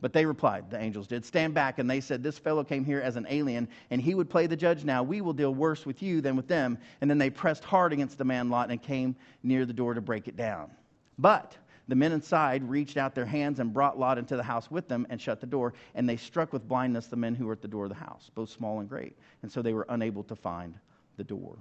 But 0.00 0.12
they 0.12 0.26
replied, 0.26 0.70
the 0.70 0.78
angels 0.78 1.06
did, 1.06 1.24
stand 1.24 1.54
back. 1.54 1.78
And 1.78 1.88
they 1.88 2.00
said, 2.00 2.22
This 2.22 2.38
fellow 2.38 2.62
came 2.62 2.84
here 2.84 3.00
as 3.00 3.16
an 3.16 3.26
alien, 3.30 3.66
and 3.90 4.00
he 4.00 4.14
would 4.14 4.28
play 4.28 4.46
the 4.46 4.56
judge 4.56 4.84
now. 4.84 5.02
We 5.02 5.22
will 5.22 5.32
deal 5.32 5.54
worse 5.54 5.86
with 5.86 6.02
you 6.02 6.20
than 6.20 6.36
with 6.36 6.48
them. 6.48 6.78
And 7.00 7.08
then 7.08 7.18
they 7.18 7.30
pressed 7.30 7.64
hard 7.64 7.92
against 7.92 8.18
the 8.18 8.24
man 8.24 8.50
Lot 8.50 8.70
and 8.70 8.82
came 8.82 9.16
near 9.42 9.64
the 9.64 9.72
door 9.72 9.94
to 9.94 10.02
break 10.02 10.28
it 10.28 10.36
down. 10.36 10.70
But 11.18 11.56
the 11.88 11.94
men 11.94 12.12
inside 12.12 12.68
reached 12.68 12.98
out 12.98 13.14
their 13.14 13.24
hands 13.24 13.58
and 13.58 13.72
brought 13.72 13.98
Lot 13.98 14.18
into 14.18 14.36
the 14.36 14.42
house 14.42 14.70
with 14.70 14.86
them 14.86 15.06
and 15.08 15.20
shut 15.20 15.40
the 15.40 15.46
door. 15.46 15.72
And 15.94 16.06
they 16.06 16.16
struck 16.16 16.52
with 16.52 16.68
blindness 16.68 17.06
the 17.06 17.16
men 17.16 17.34
who 17.34 17.46
were 17.46 17.52
at 17.52 17.62
the 17.62 17.68
door 17.68 17.84
of 17.84 17.90
the 17.90 17.94
house, 17.94 18.30
both 18.34 18.50
small 18.50 18.80
and 18.80 18.88
great. 18.88 19.16
And 19.42 19.50
so 19.50 19.62
they 19.62 19.72
were 19.72 19.86
unable 19.88 20.24
to 20.24 20.36
find 20.36 20.74
the 21.16 21.24
door. 21.24 21.56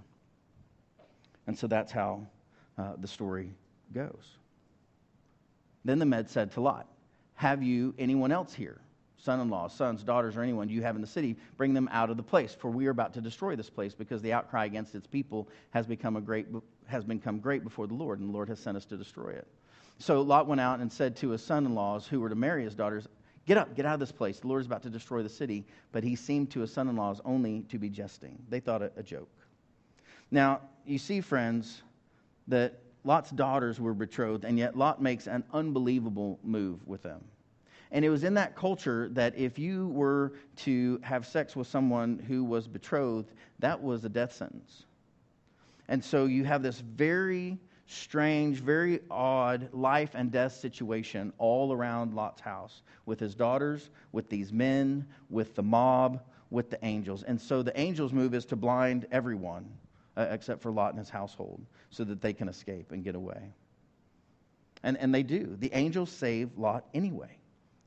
And 1.47 1.57
so 1.57 1.67
that's 1.67 1.91
how 1.91 2.27
uh, 2.77 2.93
the 2.97 3.07
story 3.07 3.53
goes. 3.93 4.37
Then 5.85 5.99
the 5.99 6.05
med 6.05 6.29
said 6.29 6.51
to 6.53 6.61
Lot, 6.61 6.87
have 7.35 7.63
you 7.63 7.93
anyone 7.97 8.31
else 8.31 8.53
here? 8.53 8.81
Son 9.17 9.39
in 9.39 9.49
laws, 9.49 9.73
sons, 9.73 10.03
daughters, 10.03 10.37
or 10.37 10.43
anyone 10.43 10.69
you 10.69 10.81
have 10.81 10.95
in 10.95 11.01
the 11.01 11.07
city, 11.07 11.35
bring 11.57 11.73
them 11.73 11.89
out 11.91 12.09
of 12.09 12.17
the 12.17 12.23
place, 12.23 12.53
for 12.53 12.69
we 12.69 12.85
are 12.85 12.91
about 12.91 13.13
to 13.13 13.21
destroy 13.21 13.55
this 13.55 13.69
place 13.69 13.93
because 13.93 14.21
the 14.21 14.33
outcry 14.33 14.65
against 14.65 14.93
its 14.93 15.07
people 15.07 15.47
has 15.71 15.87
become, 15.87 16.15
a 16.15 16.21
great, 16.21 16.47
has 16.85 17.03
become 17.03 17.39
great 17.39 17.63
before 17.63 17.87
the 17.87 17.93
Lord, 17.93 18.19
and 18.19 18.29
the 18.29 18.33
Lord 18.33 18.49
has 18.49 18.59
sent 18.59 18.77
us 18.77 18.85
to 18.85 18.97
destroy 18.97 19.29
it. 19.29 19.47
So 19.97 20.21
Lot 20.21 20.47
went 20.47 20.61
out 20.61 20.79
and 20.79 20.91
said 20.91 21.15
to 21.17 21.29
his 21.29 21.43
son 21.43 21.65
in 21.65 21.73
laws 21.73 22.05
who 22.05 22.19
were 22.19 22.29
to 22.29 22.35
marry 22.35 22.63
his 22.63 22.75
daughters, 22.75 23.07
Get 23.45 23.57
up, 23.57 23.75
get 23.75 23.85
out 23.85 23.93
of 23.93 23.99
this 23.99 24.11
place. 24.11 24.39
The 24.39 24.47
Lord 24.47 24.61
is 24.61 24.67
about 24.67 24.81
to 24.83 24.89
destroy 24.89 25.21
the 25.21 25.29
city. 25.29 25.65
But 25.91 26.03
he 26.03 26.15
seemed 26.15 26.49
to 26.51 26.61
his 26.61 26.73
son 26.73 26.87
in 26.87 26.95
laws 26.95 27.21
only 27.23 27.61
to 27.69 27.77
be 27.77 27.89
jesting. 27.89 28.37
They 28.49 28.59
thought 28.59 28.81
it 28.81 28.93
a 28.97 29.03
joke. 29.03 29.29
Now, 30.31 30.61
you 30.85 30.97
see, 30.97 31.21
friends, 31.21 31.83
that 32.47 32.79
Lot's 33.05 33.29
daughters 33.29 33.79
were 33.79 33.93
betrothed, 33.93 34.43
and 34.45 34.57
yet 34.57 34.75
Lot 34.75 35.01
makes 35.01 35.27
an 35.27 35.43
unbelievable 35.53 36.39
move 36.43 36.85
with 36.87 37.03
them. 37.03 37.23
And 37.91 38.03
it 38.03 38.09
was 38.09 38.23
in 38.23 38.33
that 38.33 38.55
culture 38.55 39.09
that 39.09 39.37
if 39.37 39.59
you 39.59 39.89
were 39.89 40.33
to 40.57 40.99
have 41.03 41.25
sex 41.27 41.55
with 41.55 41.67
someone 41.67 42.17
who 42.17 42.43
was 42.43 42.67
betrothed, 42.67 43.31
that 43.59 43.81
was 43.81 44.03
a 44.03 44.09
death 44.09 44.33
sentence. 44.33 44.85
And 45.87 46.03
so 46.03 46.25
you 46.25 46.43
have 46.45 46.63
this 46.63 46.79
very 46.79 47.59
strange, 47.85 48.57
very 48.57 49.01
odd 49.11 49.69
life 49.71 50.15
and 50.15 50.31
death 50.31 50.53
situation 50.53 51.31
all 51.37 51.71
around 51.71 52.15
Lot's 52.15 52.41
house 52.41 52.81
with 53.05 53.19
his 53.19 53.35
daughters, 53.35 53.91
with 54.11 54.29
these 54.29 54.51
men, 54.51 55.05
with 55.29 55.53
the 55.53 55.61
mob, 55.61 56.21
with 56.49 56.71
the 56.71 56.83
angels. 56.83 57.21
And 57.21 57.39
so 57.39 57.61
the 57.61 57.79
angels' 57.79 58.13
move 58.13 58.33
is 58.33 58.45
to 58.45 58.55
blind 58.55 59.05
everyone 59.11 59.69
uh, 60.17 60.27
except 60.29 60.61
for 60.61 60.71
Lot 60.71 60.91
and 60.91 60.99
his 60.99 61.09
household 61.09 61.65
so 61.89 62.03
that 62.03 62.21
they 62.21 62.33
can 62.33 62.47
escape 62.47 62.91
and 62.91 63.03
get 63.03 63.15
away. 63.15 63.53
And, 64.83 64.97
and 64.97 65.13
they 65.13 65.23
do. 65.23 65.55
The 65.59 65.71
angels 65.73 66.11
save 66.11 66.57
Lot 66.57 66.85
anyway. 66.93 67.37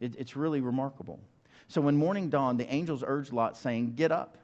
It, 0.00 0.14
it's 0.18 0.36
really 0.36 0.60
remarkable. 0.60 1.20
So 1.68 1.80
when 1.80 1.96
morning 1.96 2.30
dawned, 2.30 2.58
the 2.58 2.72
angels 2.72 3.04
urged 3.06 3.32
Lot, 3.32 3.56
saying, 3.56 3.94
Get 3.94 4.10
up. 4.10 4.38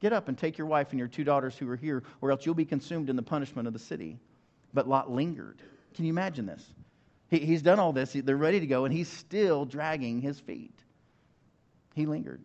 Get 0.00 0.12
up 0.12 0.28
and 0.28 0.36
take 0.36 0.58
your 0.58 0.66
wife 0.66 0.90
and 0.90 0.98
your 0.98 1.08
two 1.08 1.24
daughters 1.24 1.56
who 1.56 1.68
are 1.70 1.76
here, 1.76 2.02
or 2.20 2.30
else 2.30 2.44
you'll 2.44 2.54
be 2.54 2.64
consumed 2.64 3.08
in 3.08 3.16
the 3.16 3.22
punishment 3.22 3.66
of 3.68 3.72
the 3.72 3.78
city. 3.78 4.18
But 4.74 4.88
Lot 4.88 5.10
lingered. 5.10 5.62
Can 5.94 6.04
you 6.04 6.10
imagine 6.10 6.46
this? 6.46 6.64
He, 7.28 7.38
he's 7.38 7.62
done 7.62 7.78
all 7.78 7.92
this, 7.92 8.12
they're 8.12 8.36
ready 8.36 8.60
to 8.60 8.66
go, 8.66 8.84
and 8.84 8.92
he's 8.92 9.08
still 9.08 9.64
dragging 9.64 10.20
his 10.20 10.38
feet. 10.40 10.74
He 11.94 12.06
lingered. 12.06 12.42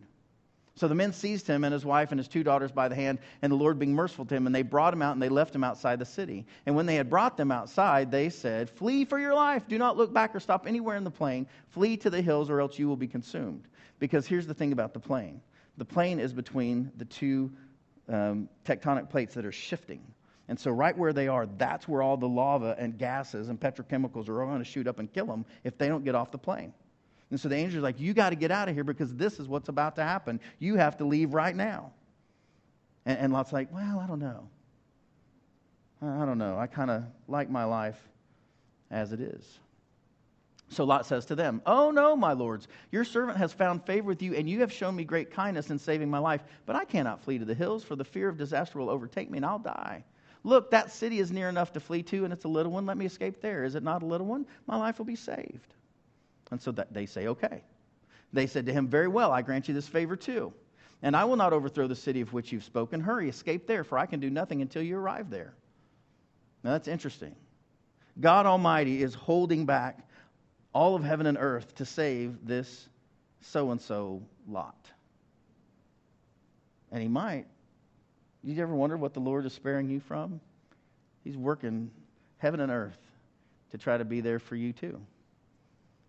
So 0.78 0.86
the 0.86 0.94
men 0.94 1.12
seized 1.12 1.48
him 1.48 1.64
and 1.64 1.72
his 1.72 1.84
wife 1.84 2.12
and 2.12 2.20
his 2.20 2.28
two 2.28 2.44
daughters 2.44 2.70
by 2.70 2.86
the 2.86 2.94
hand, 2.94 3.18
and 3.42 3.50
the 3.50 3.56
Lord 3.56 3.80
being 3.80 3.94
merciful 3.94 4.24
to 4.26 4.34
him, 4.34 4.46
and 4.46 4.54
they 4.54 4.62
brought 4.62 4.94
him 4.94 5.02
out 5.02 5.12
and 5.12 5.20
they 5.20 5.28
left 5.28 5.52
him 5.52 5.64
outside 5.64 5.98
the 5.98 6.04
city. 6.04 6.46
And 6.66 6.76
when 6.76 6.86
they 6.86 6.94
had 6.94 7.10
brought 7.10 7.36
them 7.36 7.50
outside, 7.50 8.12
they 8.12 8.28
said, 8.28 8.70
Flee 8.70 9.04
for 9.04 9.18
your 9.18 9.34
life. 9.34 9.66
Do 9.66 9.76
not 9.76 9.96
look 9.96 10.12
back 10.12 10.36
or 10.36 10.40
stop 10.40 10.68
anywhere 10.68 10.96
in 10.96 11.02
the 11.02 11.10
plain. 11.10 11.48
Flee 11.70 11.96
to 11.96 12.10
the 12.10 12.22
hills, 12.22 12.48
or 12.48 12.60
else 12.60 12.78
you 12.78 12.86
will 12.86 12.96
be 12.96 13.08
consumed. 13.08 13.66
Because 13.98 14.24
here's 14.24 14.46
the 14.46 14.54
thing 14.54 14.72
about 14.72 14.94
the 14.94 15.00
plain 15.00 15.40
the 15.78 15.84
plain 15.84 16.20
is 16.20 16.32
between 16.32 16.92
the 16.96 17.04
two 17.04 17.50
um, 18.08 18.48
tectonic 18.64 19.10
plates 19.10 19.34
that 19.34 19.44
are 19.44 19.52
shifting. 19.52 20.00
And 20.46 20.58
so, 20.58 20.70
right 20.70 20.96
where 20.96 21.12
they 21.12 21.26
are, 21.26 21.46
that's 21.46 21.88
where 21.88 22.02
all 22.02 22.16
the 22.16 22.28
lava 22.28 22.76
and 22.78 22.96
gases 22.96 23.48
and 23.48 23.58
petrochemicals 23.58 24.28
are 24.28 24.46
going 24.46 24.58
to 24.58 24.64
shoot 24.64 24.86
up 24.86 25.00
and 25.00 25.12
kill 25.12 25.26
them 25.26 25.44
if 25.64 25.76
they 25.76 25.88
don't 25.88 26.04
get 26.04 26.14
off 26.14 26.30
the 26.30 26.38
plain. 26.38 26.72
And 27.30 27.38
so 27.38 27.48
the 27.48 27.56
angel's 27.56 27.82
like, 27.82 28.00
You 28.00 28.14
got 28.14 28.30
to 28.30 28.36
get 28.36 28.50
out 28.50 28.68
of 28.68 28.74
here 28.74 28.84
because 28.84 29.14
this 29.14 29.38
is 29.38 29.46
what's 29.48 29.68
about 29.68 29.96
to 29.96 30.02
happen. 30.02 30.40
You 30.58 30.76
have 30.76 30.96
to 30.98 31.04
leave 31.04 31.34
right 31.34 31.54
now. 31.54 31.92
And, 33.04 33.18
and 33.18 33.32
Lot's 33.32 33.52
like, 33.52 33.72
Well, 33.72 33.98
I 33.98 34.06
don't 34.06 34.20
know. 34.20 34.48
I 36.00 36.24
don't 36.24 36.38
know. 36.38 36.58
I 36.58 36.66
kind 36.66 36.90
of 36.90 37.04
like 37.26 37.50
my 37.50 37.64
life 37.64 37.98
as 38.90 39.12
it 39.12 39.20
is. 39.20 39.58
So 40.70 40.84
Lot 40.84 41.06
says 41.06 41.26
to 41.26 41.34
them, 41.34 41.62
Oh, 41.66 41.90
no, 41.90 42.14
my 42.14 42.32
lords, 42.32 42.68
your 42.90 43.04
servant 43.04 43.38
has 43.38 43.52
found 43.52 43.84
favor 43.84 44.06
with 44.06 44.22
you, 44.22 44.34
and 44.34 44.48
you 44.48 44.60
have 44.60 44.72
shown 44.72 44.94
me 44.94 45.04
great 45.04 45.30
kindness 45.30 45.70
in 45.70 45.78
saving 45.78 46.10
my 46.10 46.18
life. 46.18 46.42
But 46.66 46.76
I 46.76 46.84
cannot 46.84 47.22
flee 47.22 47.38
to 47.38 47.44
the 47.44 47.54
hills, 47.54 47.84
for 47.84 47.96
the 47.96 48.04
fear 48.04 48.28
of 48.28 48.36
disaster 48.36 48.78
will 48.78 48.90
overtake 48.90 49.30
me, 49.30 49.38
and 49.38 49.46
I'll 49.46 49.58
die. 49.58 50.04
Look, 50.44 50.70
that 50.70 50.92
city 50.92 51.18
is 51.18 51.32
near 51.32 51.48
enough 51.48 51.72
to 51.72 51.80
flee 51.80 52.02
to, 52.04 52.24
and 52.24 52.32
it's 52.32 52.44
a 52.44 52.48
little 52.48 52.72
one. 52.72 52.86
Let 52.86 52.96
me 52.96 53.06
escape 53.06 53.40
there. 53.40 53.64
Is 53.64 53.74
it 53.74 53.82
not 53.82 54.02
a 54.02 54.06
little 54.06 54.26
one? 54.26 54.46
My 54.66 54.76
life 54.76 54.98
will 54.98 55.06
be 55.06 55.16
saved. 55.16 55.74
And 56.50 56.60
so 56.60 56.72
that 56.72 56.92
they 56.92 57.06
say, 57.06 57.28
okay. 57.28 57.62
They 58.32 58.46
said 58.46 58.66
to 58.66 58.72
him, 58.72 58.88
Very 58.88 59.08
well, 59.08 59.32
I 59.32 59.42
grant 59.42 59.68
you 59.68 59.74
this 59.74 59.88
favor 59.88 60.16
too. 60.16 60.52
And 61.02 61.16
I 61.16 61.24
will 61.24 61.36
not 61.36 61.52
overthrow 61.52 61.86
the 61.86 61.96
city 61.96 62.20
of 62.20 62.32
which 62.32 62.52
you've 62.52 62.64
spoken. 62.64 63.00
Hurry, 63.00 63.28
escape 63.28 63.66
there, 63.66 63.84
for 63.84 63.98
I 63.98 64.06
can 64.06 64.20
do 64.20 64.30
nothing 64.30 64.62
until 64.62 64.82
you 64.82 64.96
arrive 64.96 65.30
there. 65.30 65.54
Now 66.64 66.72
that's 66.72 66.88
interesting. 66.88 67.36
God 68.20 68.46
Almighty 68.46 69.02
is 69.02 69.14
holding 69.14 69.64
back 69.64 70.00
all 70.72 70.96
of 70.96 71.04
heaven 71.04 71.26
and 71.26 71.38
earth 71.38 71.76
to 71.76 71.84
save 71.84 72.44
this 72.44 72.88
so 73.40 73.70
and 73.70 73.80
so 73.80 74.22
lot. 74.48 74.90
And 76.90 77.00
he 77.00 77.08
might. 77.08 77.46
You 78.42 78.60
ever 78.62 78.74
wonder 78.74 78.96
what 78.96 79.14
the 79.14 79.20
Lord 79.20 79.46
is 79.46 79.52
sparing 79.52 79.88
you 79.88 80.00
from? 80.00 80.40
He's 81.22 81.36
working 81.36 81.90
heaven 82.38 82.60
and 82.60 82.72
earth 82.72 82.98
to 83.70 83.78
try 83.78 83.98
to 83.98 84.04
be 84.04 84.20
there 84.20 84.38
for 84.38 84.56
you 84.56 84.72
too. 84.72 85.00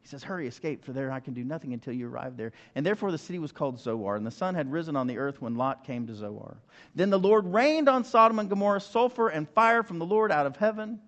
He 0.01 0.07
says, 0.07 0.23
Hurry, 0.23 0.47
escape, 0.47 0.85
for 0.85 0.93
there 0.93 1.11
I 1.11 1.19
can 1.19 1.33
do 1.33 1.43
nothing 1.43 1.73
until 1.73 1.93
you 1.93 2.07
arrive 2.07 2.37
there. 2.37 2.51
And 2.75 2.85
therefore 2.85 3.11
the 3.11 3.17
city 3.17 3.39
was 3.39 3.51
called 3.51 3.79
Zoar, 3.79 4.15
and 4.15 4.25
the 4.25 4.31
sun 4.31 4.55
had 4.55 4.71
risen 4.71 4.95
on 4.95 5.07
the 5.07 5.17
earth 5.17 5.41
when 5.41 5.55
Lot 5.55 5.83
came 5.83 6.07
to 6.07 6.15
Zoar. 6.15 6.57
Then 6.95 7.09
the 7.09 7.19
Lord 7.19 7.45
rained 7.45 7.89
on 7.89 8.03
Sodom 8.03 8.39
and 8.39 8.49
Gomorrah 8.49 8.81
sulfur 8.81 9.29
and 9.29 9.47
fire 9.49 9.83
from 9.83 9.99
the 9.99 10.05
Lord 10.05 10.31
out 10.31 10.45
of 10.45 10.55
heaven. 10.55 10.99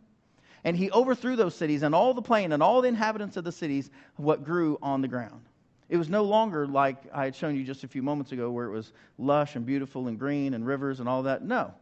And 0.64 0.78
he 0.78 0.92
overthrew 0.92 1.36
those 1.36 1.56
cities 1.56 1.82
and 1.82 1.96
all 1.96 2.14
the 2.14 2.22
plain 2.22 2.52
and 2.52 2.62
all 2.62 2.82
the 2.82 2.88
inhabitants 2.88 3.38
of 3.38 3.44
the 3.44 3.52
cities, 3.52 3.90
what 4.18 4.44
grew 4.44 4.78
on 4.82 5.02
the 5.02 5.08
ground. 5.08 5.42
It 5.90 5.98
was 5.98 6.08
no 6.08 6.24
longer 6.24 6.68
like 6.68 6.98
I 7.14 7.26
had 7.26 7.36
shown 7.36 7.56
you 7.56 7.64
just 7.64 7.84
a 7.84 7.88
few 7.88 8.04
moments 8.04 8.32
ago, 8.32 8.52
where 8.52 8.68
it 8.68 8.72
was 8.72 8.94
lush 9.18 9.56
and 9.56 9.66
beautiful 9.66 10.08
and 10.08 10.20
green 10.20 10.54
and 10.54 10.66
rivers 10.66 11.00
and 11.00 11.10
all 11.10 11.24
that. 11.24 11.44
No, 11.44 11.74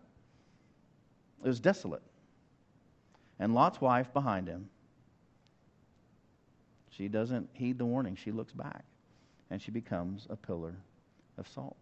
it 1.43 1.47
was 1.47 1.59
desolate. 1.59 2.01
And 3.37 3.53
Lot's 3.53 3.79
wife 3.79 4.11
behind 4.13 4.47
him 4.47 4.69
she 6.99 7.07
doesn't 7.07 7.49
heed 7.53 7.77
the 7.77 7.85
warning. 7.85 8.17
She 8.21 8.29
looks 8.29 8.51
back 8.51 8.83
and 9.49 9.61
she 9.61 9.71
becomes 9.71 10.27
a 10.29 10.35
pillar 10.35 10.75
of 11.37 11.47
salt. 11.47 11.77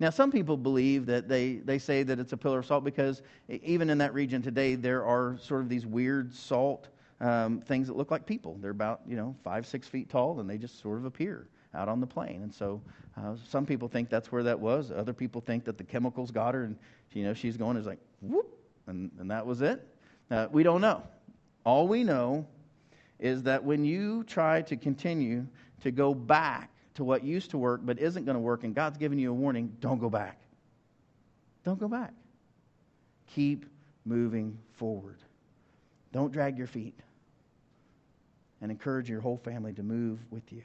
Now, 0.00 0.10
some 0.10 0.32
people 0.32 0.56
believe 0.56 1.06
that 1.06 1.28
they, 1.28 1.54
they 1.54 1.78
say 1.78 2.02
that 2.02 2.18
it's 2.18 2.32
a 2.32 2.36
pillar 2.36 2.58
of 2.58 2.66
salt 2.66 2.82
because 2.82 3.22
even 3.48 3.88
in 3.90 3.98
that 3.98 4.12
region 4.12 4.42
today, 4.42 4.74
there 4.74 5.04
are 5.04 5.38
sort 5.40 5.60
of 5.60 5.68
these 5.68 5.86
weird 5.86 6.34
salt 6.34 6.88
um, 7.20 7.60
things 7.60 7.86
that 7.86 7.96
look 7.96 8.10
like 8.10 8.26
people. 8.26 8.58
They're 8.60 8.72
about, 8.72 9.02
you 9.06 9.16
know, 9.16 9.36
five, 9.44 9.66
six 9.66 9.86
feet 9.86 10.10
tall, 10.10 10.40
and 10.40 10.50
they 10.50 10.58
just 10.58 10.80
sort 10.82 10.98
of 10.98 11.04
appear 11.04 11.46
out 11.72 11.88
on 11.88 12.00
the 12.00 12.06
plain. 12.06 12.42
And 12.42 12.52
so 12.52 12.80
uh, 13.16 13.36
some 13.48 13.66
people 13.66 13.86
think 13.86 14.10
that's 14.10 14.32
where 14.32 14.42
that 14.42 14.58
was. 14.58 14.90
Other 14.90 15.12
people 15.12 15.40
think 15.40 15.64
that 15.64 15.78
the 15.78 15.84
chemicals 15.84 16.32
got 16.32 16.54
her, 16.54 16.64
and, 16.64 16.76
you 17.12 17.22
know, 17.22 17.34
she's 17.34 17.56
going, 17.56 17.76
is 17.76 17.86
like, 17.86 18.00
whoop, 18.20 18.52
and, 18.88 19.12
and 19.20 19.30
that 19.30 19.46
was 19.46 19.62
it. 19.62 19.86
Uh, 20.28 20.48
we 20.50 20.64
don't 20.64 20.80
know. 20.80 21.04
All 21.64 21.86
we 21.86 22.02
know 22.02 22.46
is 23.18 23.42
that 23.44 23.64
when 23.64 23.84
you 23.84 24.24
try 24.24 24.62
to 24.62 24.76
continue 24.76 25.46
to 25.82 25.90
go 25.90 26.14
back 26.14 26.70
to 26.94 27.04
what 27.04 27.24
used 27.24 27.50
to 27.50 27.58
work 27.58 27.80
but 27.84 27.98
isn't 27.98 28.24
going 28.24 28.34
to 28.34 28.40
work, 28.40 28.64
and 28.64 28.74
God's 28.74 28.98
giving 28.98 29.18
you 29.18 29.30
a 29.30 29.34
warning, 29.34 29.76
don't 29.80 29.98
go 29.98 30.10
back. 30.10 30.40
Don't 31.64 31.78
go 31.78 31.88
back. 31.88 32.12
Keep 33.34 33.66
moving 34.04 34.58
forward. 34.74 35.18
Don't 36.12 36.32
drag 36.32 36.56
your 36.58 36.66
feet. 36.66 36.98
And 38.60 38.70
encourage 38.72 39.08
your 39.08 39.20
whole 39.20 39.36
family 39.36 39.72
to 39.74 39.82
move 39.82 40.18
with 40.30 40.52
you. 40.52 40.62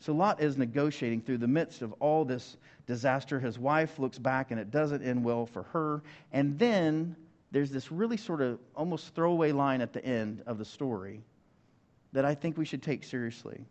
So 0.00 0.12
Lot 0.12 0.42
is 0.42 0.56
negotiating 0.58 1.20
through 1.20 1.38
the 1.38 1.46
midst 1.46 1.82
of 1.82 1.92
all 2.00 2.24
this 2.24 2.56
disaster. 2.88 3.38
His 3.38 3.56
wife 3.56 4.00
looks 4.00 4.18
back 4.18 4.50
and 4.50 4.58
it 4.58 4.72
doesn't 4.72 5.02
end 5.02 5.22
well 5.22 5.46
for 5.46 5.62
her. 5.64 6.02
And 6.32 6.58
then 6.58 7.14
there's 7.52 7.70
this 7.70 7.92
really 7.92 8.16
sort 8.16 8.40
of 8.40 8.58
almost 8.74 9.14
throwaway 9.14 9.52
line 9.52 9.80
at 9.80 9.92
the 9.92 10.04
end 10.04 10.42
of 10.46 10.58
the 10.58 10.64
story 10.64 11.22
that 12.12 12.24
I 12.24 12.34
think 12.34 12.56
we 12.56 12.64
should 12.64 12.82
take 12.82 13.04
seriously. 13.04 13.64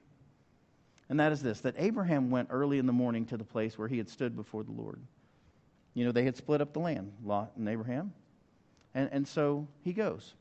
And 1.10 1.19
that 1.19 1.32
is 1.32 1.41
this 1.41 1.60
that 1.62 1.75
Abraham 1.77 2.32
went 2.32 2.49
early 2.51 2.80
in 2.80 2.86
the 2.86 2.93
morning 2.93 3.25
to 3.27 3.38
the 3.38 3.43
place 3.43 3.77
where 3.77 3.88
he 3.88 3.97
had 3.97 4.10
stood 4.10 4.36
before 4.36 4.63
the 4.63 4.71
Lord. 4.71 4.99
You 5.93 6.06
know, 6.06 6.12
they 6.12 6.23
had 6.23 6.38
split 6.38 6.62
up 6.62 6.73
the 6.73 6.80
land, 6.80 7.12
Lot 7.23 7.51
and 7.58 7.67
Abraham. 7.67 8.13
And, 8.93 9.10
and 9.12 9.27
so 9.27 9.67
he 9.84 9.93
goes. 9.93 10.34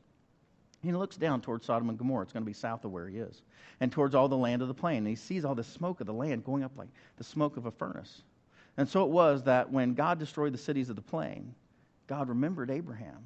He 0.81 0.91
looks 0.91 1.15
down 1.15 1.41
towards 1.41 1.65
Sodom 1.65 1.89
and 1.89 1.97
Gomorrah. 1.97 2.23
It's 2.23 2.33
going 2.33 2.43
to 2.43 2.49
be 2.49 2.53
south 2.53 2.85
of 2.85 2.91
where 2.91 3.07
he 3.07 3.17
is, 3.17 3.43
and 3.81 3.91
towards 3.91 4.15
all 4.15 4.27
the 4.27 4.37
land 4.37 4.61
of 4.61 4.67
the 4.67 4.73
plain. 4.73 4.99
And 4.99 5.07
he 5.07 5.15
sees 5.15 5.45
all 5.45 5.53
the 5.53 5.63
smoke 5.63 6.01
of 6.01 6.07
the 6.07 6.13
land 6.13 6.43
going 6.43 6.63
up 6.63 6.71
like 6.75 6.89
the 7.17 7.23
smoke 7.23 7.57
of 7.57 7.65
a 7.65 7.71
furnace. 7.71 8.23
And 8.77 8.87
so 8.87 9.03
it 9.03 9.09
was 9.09 9.43
that 9.43 9.69
when 9.69 9.93
God 9.93 10.17
destroyed 10.17 10.53
the 10.53 10.57
cities 10.57 10.89
of 10.89 10.95
the 10.95 11.01
plain, 11.01 11.53
God 12.07 12.29
remembered 12.29 12.71
Abraham. 12.71 13.25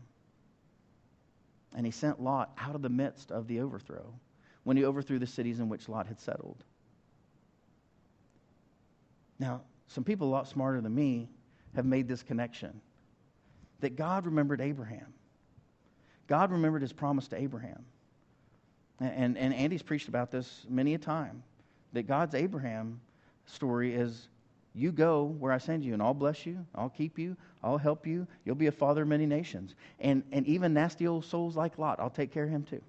And 1.75 1.85
he 1.85 1.91
sent 1.91 2.21
Lot 2.21 2.51
out 2.57 2.75
of 2.75 2.81
the 2.81 2.89
midst 2.89 3.31
of 3.31 3.47
the 3.47 3.61
overthrow 3.61 4.13
when 4.65 4.75
he 4.75 4.84
overthrew 4.84 5.19
the 5.19 5.28
cities 5.28 5.60
in 5.60 5.69
which 5.69 5.88
Lot 5.88 6.08
had 6.08 6.19
settled. 6.19 6.58
Now, 9.39 9.62
some 9.88 10.04
people 10.04 10.28
a 10.28 10.32
lot 10.32 10.47
smarter 10.47 10.82
than 10.82 10.93
me 10.93 11.30
have 11.75 11.86
made 11.86 12.08
this 12.08 12.23
connection 12.23 12.82
that 13.80 13.95
God 13.95 14.25
remembered 14.25 14.60
Abraham. 14.60 15.13
God 16.28 16.51
remembered 16.51 16.82
his 16.82 16.91
promise 16.91 17.28
to 17.30 17.39
Abraham. 17.39 17.86
And, 18.99 19.38
and 19.38 19.54
Andy's 19.54 19.84
preached 19.84 20.08
about 20.08 20.32
this 20.32 20.65
many 20.67 20.95
a 20.95 20.97
time 20.97 21.43
that 21.93 22.08
God's 22.08 22.34
Abraham 22.34 22.99
story 23.45 23.93
is 23.93 24.30
you 24.73 24.91
go 24.91 25.25
where 25.39 25.51
I 25.51 25.58
send 25.58 25.86
you, 25.86 25.93
and 25.93 26.01
I'll 26.01 26.13
bless 26.13 26.45
you, 26.45 26.65
I'll 26.73 26.89
keep 26.89 27.19
you, 27.19 27.38
I'll 27.63 27.78
help 27.78 28.08
you, 28.08 28.28
you'll 28.43 28.56
be 28.56 28.67
a 28.67 28.71
father 28.71 29.04
of 29.04 29.08
many 29.08 29.25
nations. 29.25 29.75
And, 29.99 30.23
and 30.32 30.45
even 30.47 30.73
nasty 30.73 31.08
old 31.08 31.23
souls 31.23 31.56
like 31.56 31.78
Lot, 31.78 31.99
I'll 31.99 32.10
take 32.10 32.32
care 32.32 32.45
of 32.45 32.49
him 32.49 32.63
too. 32.63 32.82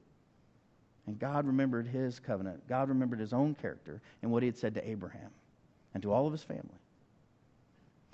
And 1.07 1.19
God 1.19 1.47
remembered 1.47 1.87
his 1.87 2.19
covenant. 2.19 2.67
God 2.69 2.89
remembered 2.89 3.21
his 3.21 3.33
own 3.33 3.55
character 3.55 4.01
and 4.23 4.31
what 4.31 4.43
he 4.43 4.49
had 4.49 4.57
said 4.57 4.75
to 4.75 4.89
Abraham 4.89 5.31
and 5.95 6.03
to 6.03 6.13
all 6.13 6.27
of 6.27 6.33
his 6.33 6.43
family. 6.43 6.81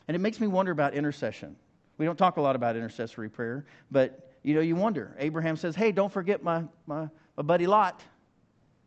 And 0.08 0.14
it 0.14 0.18
makes 0.18 0.40
me 0.40 0.46
wonder 0.46 0.72
about 0.72 0.94
intercession. 0.94 1.56
We 1.98 2.04
don't 2.04 2.18
talk 2.18 2.36
a 2.36 2.40
lot 2.40 2.56
about 2.56 2.76
intercessory 2.76 3.30
prayer, 3.30 3.64
but 3.90 4.32
you 4.42 4.54
know, 4.54 4.60
you 4.60 4.76
wonder. 4.76 5.14
Abraham 5.18 5.56
says, 5.56 5.74
Hey, 5.76 5.92
don't 5.92 6.12
forget 6.12 6.42
my, 6.42 6.64
my, 6.86 7.08
my 7.36 7.42
buddy 7.42 7.66
Lot. 7.66 8.02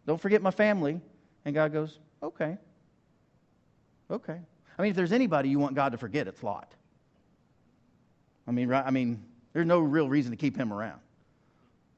Don't 0.06 0.22
forget 0.22 0.42
my 0.42 0.52
family. 0.52 1.00
And 1.46 1.56
God 1.56 1.74
goes, 1.74 2.00
Okay. 2.22 2.58
Okay. 4.12 4.40
I 4.78 4.82
mean, 4.82 4.92
if 4.92 4.96
there's 4.96 5.14
anybody 5.14 5.50
you 5.50 5.58
want 5.58 5.76
God 5.76 5.94
to 5.94 5.98
forget, 5.98 6.28
it's 6.28 6.44
Lot. 6.44 6.74
I 8.48 8.52
mean, 8.52 8.68
right? 8.68 8.86
I 8.86 8.92
mean, 8.92 9.24
there's 9.54 9.66
no 9.66 9.80
real 9.80 10.10
reason 10.10 10.32
to 10.32 10.38
keep 10.38 10.56
him 10.58 10.72
around. 10.72 11.00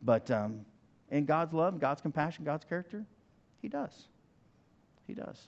But 0.02 0.30
um, 0.32 0.66
in 1.12 1.26
God's 1.26 1.54
love, 1.54 1.80
God's 1.80 2.02
compassion, 2.02 2.44
God's 2.44 2.66
character, 2.66 3.06
He 3.62 3.68
does. 3.68 4.08
He 5.08 5.14
does. 5.14 5.48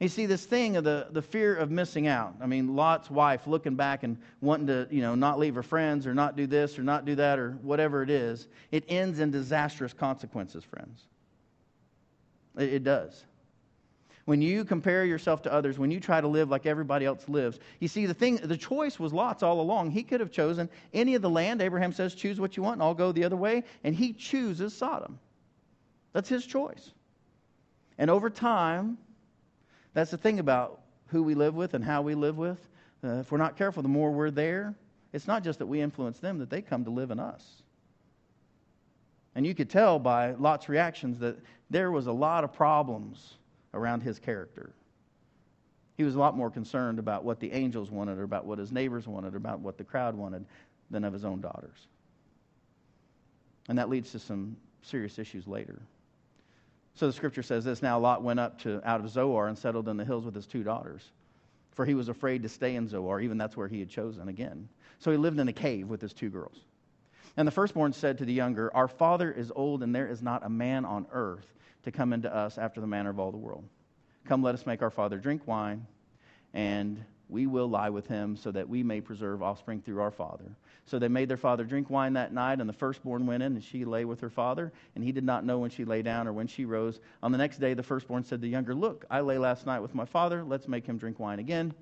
You 0.00 0.08
see, 0.08 0.26
this 0.26 0.44
thing 0.44 0.76
of 0.76 0.84
the, 0.84 1.06
the 1.12 1.22
fear 1.22 1.54
of 1.54 1.70
missing 1.70 2.08
out. 2.08 2.34
I 2.40 2.46
mean, 2.46 2.74
Lot's 2.74 3.10
wife 3.10 3.46
looking 3.46 3.76
back 3.76 4.02
and 4.02 4.18
wanting 4.40 4.66
to, 4.66 4.88
you 4.90 5.00
know, 5.00 5.14
not 5.14 5.38
leave 5.38 5.54
her 5.54 5.62
friends 5.62 6.06
or 6.06 6.14
not 6.14 6.36
do 6.36 6.46
this 6.46 6.78
or 6.78 6.82
not 6.82 7.04
do 7.04 7.14
that 7.14 7.38
or 7.38 7.52
whatever 7.62 8.02
it 8.02 8.10
is, 8.10 8.48
it 8.72 8.84
ends 8.88 9.20
in 9.20 9.30
disastrous 9.30 9.92
consequences, 9.92 10.64
friends. 10.64 11.02
It, 12.58 12.74
it 12.74 12.84
does. 12.84 13.24
When 14.24 14.40
you 14.40 14.64
compare 14.64 15.04
yourself 15.04 15.42
to 15.42 15.52
others, 15.52 15.78
when 15.78 15.90
you 15.90 16.00
try 16.00 16.20
to 16.20 16.28
live 16.28 16.48
like 16.48 16.64
everybody 16.64 17.04
else 17.04 17.28
lives, 17.28 17.58
you 17.80 17.88
see, 17.88 18.06
the 18.06 18.14
thing, 18.14 18.36
the 18.36 18.56
choice 18.56 18.98
was 18.98 19.12
Lot's 19.12 19.42
all 19.42 19.60
along. 19.60 19.90
He 19.90 20.02
could 20.02 20.20
have 20.20 20.30
chosen 20.30 20.70
any 20.94 21.14
of 21.14 21.20
the 21.20 21.28
land. 21.28 21.60
Abraham 21.60 21.92
says, 21.92 22.14
choose 22.14 22.40
what 22.40 22.56
you 22.56 22.62
want, 22.62 22.76
and 22.76 22.82
I'll 22.82 22.94
go 22.94 23.12
the 23.12 23.24
other 23.24 23.36
way. 23.36 23.64
And 23.82 23.94
he 23.94 24.14
chooses 24.14 24.74
Sodom. 24.74 25.18
That's 26.14 26.28
his 26.28 26.46
choice. 26.46 26.92
And 27.98 28.10
over 28.10 28.30
time, 28.30 28.96
that's 29.92 30.10
the 30.10 30.18
thing 30.18 30.38
about 30.38 30.80
who 31.08 31.22
we 31.22 31.34
live 31.34 31.54
with 31.54 31.74
and 31.74 31.84
how 31.84 32.00
we 32.00 32.14
live 32.14 32.38
with. 32.38 32.58
Uh, 33.04 33.18
if 33.18 33.30
we're 33.30 33.38
not 33.38 33.58
careful, 33.58 33.82
the 33.82 33.88
more 33.90 34.10
we're 34.10 34.30
there, 34.30 34.74
it's 35.12 35.26
not 35.26 35.44
just 35.44 35.58
that 35.58 35.66
we 35.66 35.82
influence 35.82 36.18
them, 36.18 36.38
that 36.38 36.48
they 36.48 36.62
come 36.62 36.84
to 36.84 36.90
live 36.90 37.10
in 37.10 37.20
us. 37.20 37.62
And 39.34 39.46
you 39.46 39.54
could 39.54 39.68
tell 39.68 39.98
by 39.98 40.32
Lot's 40.32 40.68
reactions 40.68 41.18
that 41.18 41.36
there 41.68 41.90
was 41.90 42.06
a 42.06 42.12
lot 42.12 42.42
of 42.42 42.52
problems 42.52 43.34
around 43.74 44.02
his 44.02 44.18
character. 44.18 44.72
He 45.96 46.04
was 46.04 46.14
a 46.14 46.18
lot 46.18 46.36
more 46.36 46.50
concerned 46.50 46.98
about 46.98 47.24
what 47.24 47.40
the 47.40 47.52
angels 47.52 47.90
wanted, 47.90 48.18
or 48.18 48.24
about 48.24 48.46
what 48.46 48.58
his 48.58 48.72
neighbors 48.72 49.06
wanted, 49.06 49.34
or 49.34 49.36
about 49.36 49.60
what 49.60 49.78
the 49.78 49.84
crowd 49.84 50.14
wanted, 50.14 50.44
than 50.90 51.04
of 51.04 51.12
his 51.12 51.24
own 51.24 51.40
daughters. 51.40 51.86
And 53.68 53.78
that 53.78 53.88
leads 53.88 54.12
to 54.12 54.18
some 54.18 54.56
serious 54.82 55.18
issues 55.18 55.46
later. 55.46 55.80
So 56.94 57.06
the 57.06 57.12
scripture 57.12 57.42
says 57.42 57.64
this 57.64 57.82
Now 57.82 57.98
Lot 57.98 58.22
went 58.22 58.40
up 58.40 58.60
to, 58.62 58.80
out 58.84 59.00
of 59.00 59.08
Zoar 59.08 59.48
and 59.48 59.56
settled 59.56 59.88
in 59.88 59.96
the 59.96 60.04
hills 60.04 60.24
with 60.24 60.34
his 60.34 60.46
two 60.46 60.62
daughters, 60.62 61.02
for 61.72 61.84
he 61.84 61.94
was 61.94 62.08
afraid 62.08 62.42
to 62.42 62.48
stay 62.48 62.74
in 62.74 62.88
Zoar, 62.88 63.20
even 63.20 63.38
that's 63.38 63.56
where 63.56 63.68
he 63.68 63.80
had 63.80 63.88
chosen 63.88 64.28
again. 64.28 64.68
So 64.98 65.10
he 65.10 65.16
lived 65.16 65.38
in 65.38 65.48
a 65.48 65.52
cave 65.52 65.88
with 65.88 66.00
his 66.00 66.12
two 66.12 66.30
girls. 66.30 66.58
And 67.36 67.48
the 67.48 67.52
firstborn 67.52 67.92
said 67.92 68.18
to 68.18 68.24
the 68.24 68.32
younger, 68.32 68.74
Our 68.74 68.86
father 68.86 69.30
is 69.30 69.52
old, 69.54 69.82
and 69.82 69.94
there 69.94 70.06
is 70.06 70.22
not 70.22 70.44
a 70.44 70.48
man 70.48 70.84
on 70.84 71.06
earth 71.12 71.52
to 71.84 71.92
come 71.92 72.12
into 72.12 72.34
us 72.34 72.58
after 72.58 72.80
the 72.80 72.86
manner 72.86 73.10
of 73.10 73.18
all 73.18 73.30
the 73.30 73.36
world. 73.36 73.64
Come, 74.26 74.42
let 74.42 74.54
us 74.54 74.66
make 74.66 74.82
our 74.82 74.90
father 74.90 75.18
drink 75.18 75.46
wine, 75.46 75.86
and 76.52 77.04
we 77.28 77.46
will 77.46 77.68
lie 77.68 77.90
with 77.90 78.06
him 78.06 78.36
so 78.36 78.50
that 78.52 78.68
we 78.68 78.82
may 78.82 79.00
preserve 79.00 79.42
offspring 79.42 79.80
through 79.80 80.00
our 80.00 80.10
father. 80.10 80.56
So 80.86 80.98
they 80.98 81.08
made 81.08 81.28
their 81.28 81.36
father 81.36 81.64
drink 81.64 81.90
wine 81.90 82.14
that 82.14 82.32
night, 82.32 82.60
and 82.60 82.68
the 82.68 82.74
firstborn 82.74 83.26
went 83.26 83.42
in, 83.42 83.52
and 83.52 83.64
she 83.64 83.84
lay 83.84 84.04
with 84.04 84.20
her 84.20 84.30
father, 84.30 84.72
and 84.94 85.04
he 85.04 85.12
did 85.12 85.24
not 85.24 85.44
know 85.44 85.58
when 85.58 85.70
she 85.70 85.84
lay 85.84 86.02
down 86.02 86.26
or 86.26 86.32
when 86.32 86.46
she 86.46 86.64
rose. 86.64 87.00
On 87.22 87.32
the 87.32 87.38
next 87.38 87.58
day, 87.58 87.74
the 87.74 87.82
firstborn 87.82 88.24
said 88.24 88.40
to 88.40 88.46
the 88.46 88.48
younger, 88.48 88.74
Look, 88.74 89.04
I 89.10 89.20
lay 89.20 89.38
last 89.38 89.66
night 89.66 89.80
with 89.80 89.94
my 89.94 90.04
father. 90.04 90.44
Let's 90.44 90.68
make 90.68 90.86
him 90.86 90.98
drink 90.98 91.18
wine 91.18 91.38
again 91.38 91.74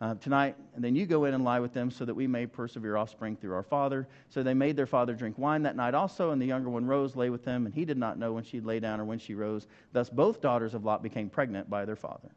uh, 0.00 0.14
tonight, 0.16 0.56
and 0.74 0.84
then 0.84 0.94
you 0.94 1.06
go 1.06 1.24
in 1.24 1.34
and 1.34 1.44
lie 1.44 1.60
with 1.60 1.72
them 1.72 1.90
so 1.90 2.04
that 2.04 2.14
we 2.14 2.26
may 2.26 2.46
persevere 2.46 2.96
offspring 2.96 3.36
through 3.36 3.54
our 3.54 3.62
father. 3.62 4.06
So 4.28 4.42
they 4.42 4.54
made 4.54 4.76
their 4.76 4.86
father 4.86 5.14
drink 5.14 5.38
wine 5.38 5.62
that 5.62 5.76
night 5.76 5.94
also, 5.94 6.30
and 6.30 6.40
the 6.40 6.46
younger 6.46 6.68
one 6.68 6.86
rose, 6.86 7.16
lay 7.16 7.30
with 7.30 7.44
them, 7.44 7.66
and 7.66 7.74
he 7.74 7.84
did 7.84 7.96
not 7.96 8.18
know 8.18 8.32
when 8.32 8.44
she 8.44 8.60
lay 8.60 8.80
down 8.80 9.00
or 9.00 9.04
when 9.04 9.18
she 9.18 9.34
rose. 9.34 9.66
Thus 9.92 10.10
both 10.10 10.40
daughters 10.40 10.74
of 10.74 10.84
Lot 10.84 11.02
became 11.02 11.30
pregnant 11.30 11.70
by 11.70 11.84
their 11.84 11.96
father. 11.96 12.30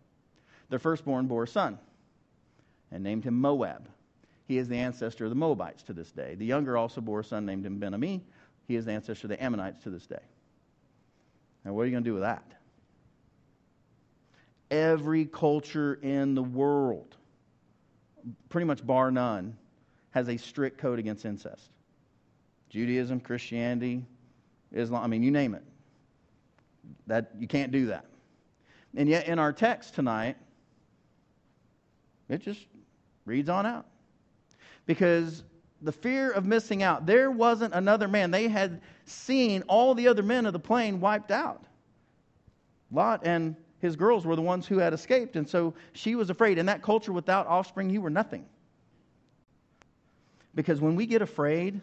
Their 0.70 0.80
firstborn 0.80 1.28
bore 1.28 1.44
a 1.44 1.48
son, 1.48 1.80
and 2.92 3.04
named 3.04 3.26
him 3.26 3.40
Moab 3.40 3.90
he 4.50 4.58
is 4.58 4.68
the 4.68 4.78
ancestor 4.78 5.26
of 5.26 5.30
the 5.30 5.36
Moabites 5.36 5.84
to 5.84 5.94
this 5.94 6.12
day. 6.12 6.34
The 6.34 6.46
younger 6.46 6.76
also 6.76 7.02
bore 7.02 7.20
a 7.20 7.24
son 7.24 7.46
named 7.46 7.68
him 7.68 7.78
Ben-Ammi. 7.78 8.20
He 8.68 8.76
is 8.76 8.84
the 8.84 8.92
ancestor 8.94 9.28
of 9.28 9.30
the 9.30 9.42
Ammonites 9.42 9.84
to 9.84 9.92
this 9.92 10.08
day. 10.08 10.24
Now, 11.64 11.74
what 11.74 11.84
are 11.84 11.86
you 11.86 11.92
going 11.92 12.04
to 12.04 12.10
do 12.10 12.16
with 12.16 12.24
that? 12.24 12.44
Every 14.72 15.26
culture 15.26 16.00
in 16.02 16.34
the 16.34 16.42
world, 16.42 17.16
pretty 18.50 18.66
much 18.66 18.86
bar 18.86 19.12
none, 19.12 19.58
has 20.12 20.28
a 20.30 20.38
strict 20.38 20.78
code 20.78 21.00
against 21.00 21.26
incest. 21.26 21.70
Judaism, 22.70 23.20
Christianity, 23.20 24.06
Islam, 24.72 25.04
I 25.04 25.08
mean, 25.08 25.24
you 25.24 25.32
name 25.32 25.56
it. 25.56 25.64
That 27.08 27.32
you 27.40 27.48
can't 27.48 27.72
do 27.72 27.88
that. 27.88 28.06
And 28.96 29.08
yet 29.08 29.28
in 29.28 29.40
our 29.40 29.54
text 29.54 29.96
tonight, 29.96 30.38
it 32.28 32.42
just 32.42 32.66
reads 33.26 33.50
on 33.50 33.66
out 33.66 33.86
because 34.86 35.44
the 35.82 35.92
fear 35.92 36.32
of 36.32 36.46
missing 36.46 36.84
out. 36.84 37.06
There 37.06 37.32
wasn't 37.32 37.74
another 37.74 38.08
man. 38.08 38.32
They 38.32 38.48
had 38.48 38.82
seen 39.06 39.64
all 39.68 39.96
the 39.96 40.08
other 40.08 40.24
men 40.24 40.46
of 40.46 40.54
the 40.54 40.60
plain 40.60 41.00
wiped 41.00 41.32
out. 41.32 41.64
Lot 42.92 43.26
and 43.26 43.56
his 43.80 43.96
girls 43.96 44.26
were 44.26 44.36
the 44.36 44.42
ones 44.42 44.68
who 44.68 44.78
had 44.78 44.94
escaped, 44.94 45.36
and 45.36 45.48
so 45.48 45.74
she 45.94 46.16
was 46.16 46.30
afraid. 46.30 46.58
In 46.58 46.66
that 46.68 46.82
culture, 46.82 47.14
without 47.14 47.48
offspring, 47.48 47.90
you 47.90 48.02
were 48.02 48.10
nothing. 48.10 48.46
Because 50.56 50.82
when 50.82 50.96
we 50.96 51.06
get 51.06 51.22
afraid, 51.22 51.80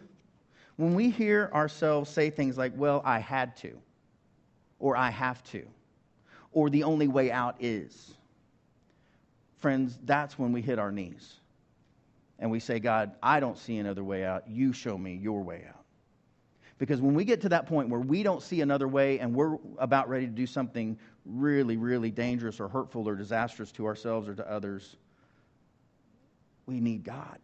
when 0.75 0.93
we 0.93 1.09
hear 1.09 1.49
ourselves 1.53 2.09
say 2.09 2.29
things 2.29 2.57
like, 2.57 2.73
well, 2.75 3.01
I 3.03 3.19
had 3.19 3.57
to, 3.57 3.77
or 4.79 4.95
I 4.95 5.09
have 5.09 5.43
to, 5.45 5.65
or 6.51 6.69
the 6.69 6.83
only 6.83 7.07
way 7.07 7.31
out 7.31 7.55
is, 7.59 8.13
friends, 9.57 9.97
that's 10.05 10.37
when 10.37 10.51
we 10.51 10.61
hit 10.61 10.77
our 10.77 10.91
knees 10.91 11.35
and 12.39 12.51
we 12.51 12.59
say, 12.59 12.79
God, 12.79 13.11
I 13.23 13.39
don't 13.39 13.57
see 13.57 13.77
another 13.77 14.03
way 14.03 14.23
out. 14.23 14.47
You 14.47 14.71
show 14.71 14.97
me 14.97 15.15
your 15.15 15.41
way 15.41 15.65
out. 15.67 15.83
Because 16.77 17.01
when 17.01 17.15
we 17.15 17.25
get 17.25 17.41
to 17.41 17.49
that 17.49 17.65
point 17.65 17.89
where 17.89 17.99
we 17.99 18.21
don't 18.21 18.43
see 18.43 18.61
another 18.61 18.87
way 18.87 19.19
and 19.19 19.33
we're 19.33 19.57
about 19.79 20.09
ready 20.09 20.27
to 20.27 20.31
do 20.31 20.45
something 20.45 20.97
really, 21.27 21.77
really 21.77 22.11
dangerous 22.11 22.59
or 22.59 22.67
hurtful 22.67 23.07
or 23.07 23.15
disastrous 23.15 23.71
to 23.73 23.85
ourselves 23.85 24.27
or 24.27 24.35
to 24.35 24.49
others, 24.49 24.95
we 26.65 26.79
need 26.79 27.03
God. 27.03 27.39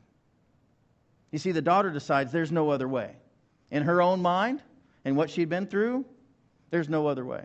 You 1.31 1.39
see, 1.39 1.51
the 1.51 1.61
daughter 1.61 1.89
decides 1.89 2.31
there's 2.31 2.51
no 2.51 2.69
other 2.69 2.87
way. 2.87 3.15
In 3.71 3.83
her 3.83 4.01
own 4.01 4.21
mind 4.21 4.61
and 5.03 5.17
what 5.17 5.29
she'd 5.29 5.49
been 5.49 5.67
through, 5.67 6.05
there's 6.69 6.89
no 6.89 7.07
other 7.07 7.25
way. 7.25 7.43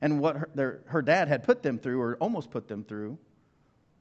And 0.00 0.20
what 0.20 0.36
her, 0.36 0.50
their, 0.54 0.80
her 0.86 1.02
dad 1.02 1.28
had 1.28 1.44
put 1.44 1.62
them 1.62 1.78
through, 1.78 2.00
or 2.00 2.16
almost 2.16 2.50
put 2.50 2.66
them 2.66 2.84
through, 2.84 3.18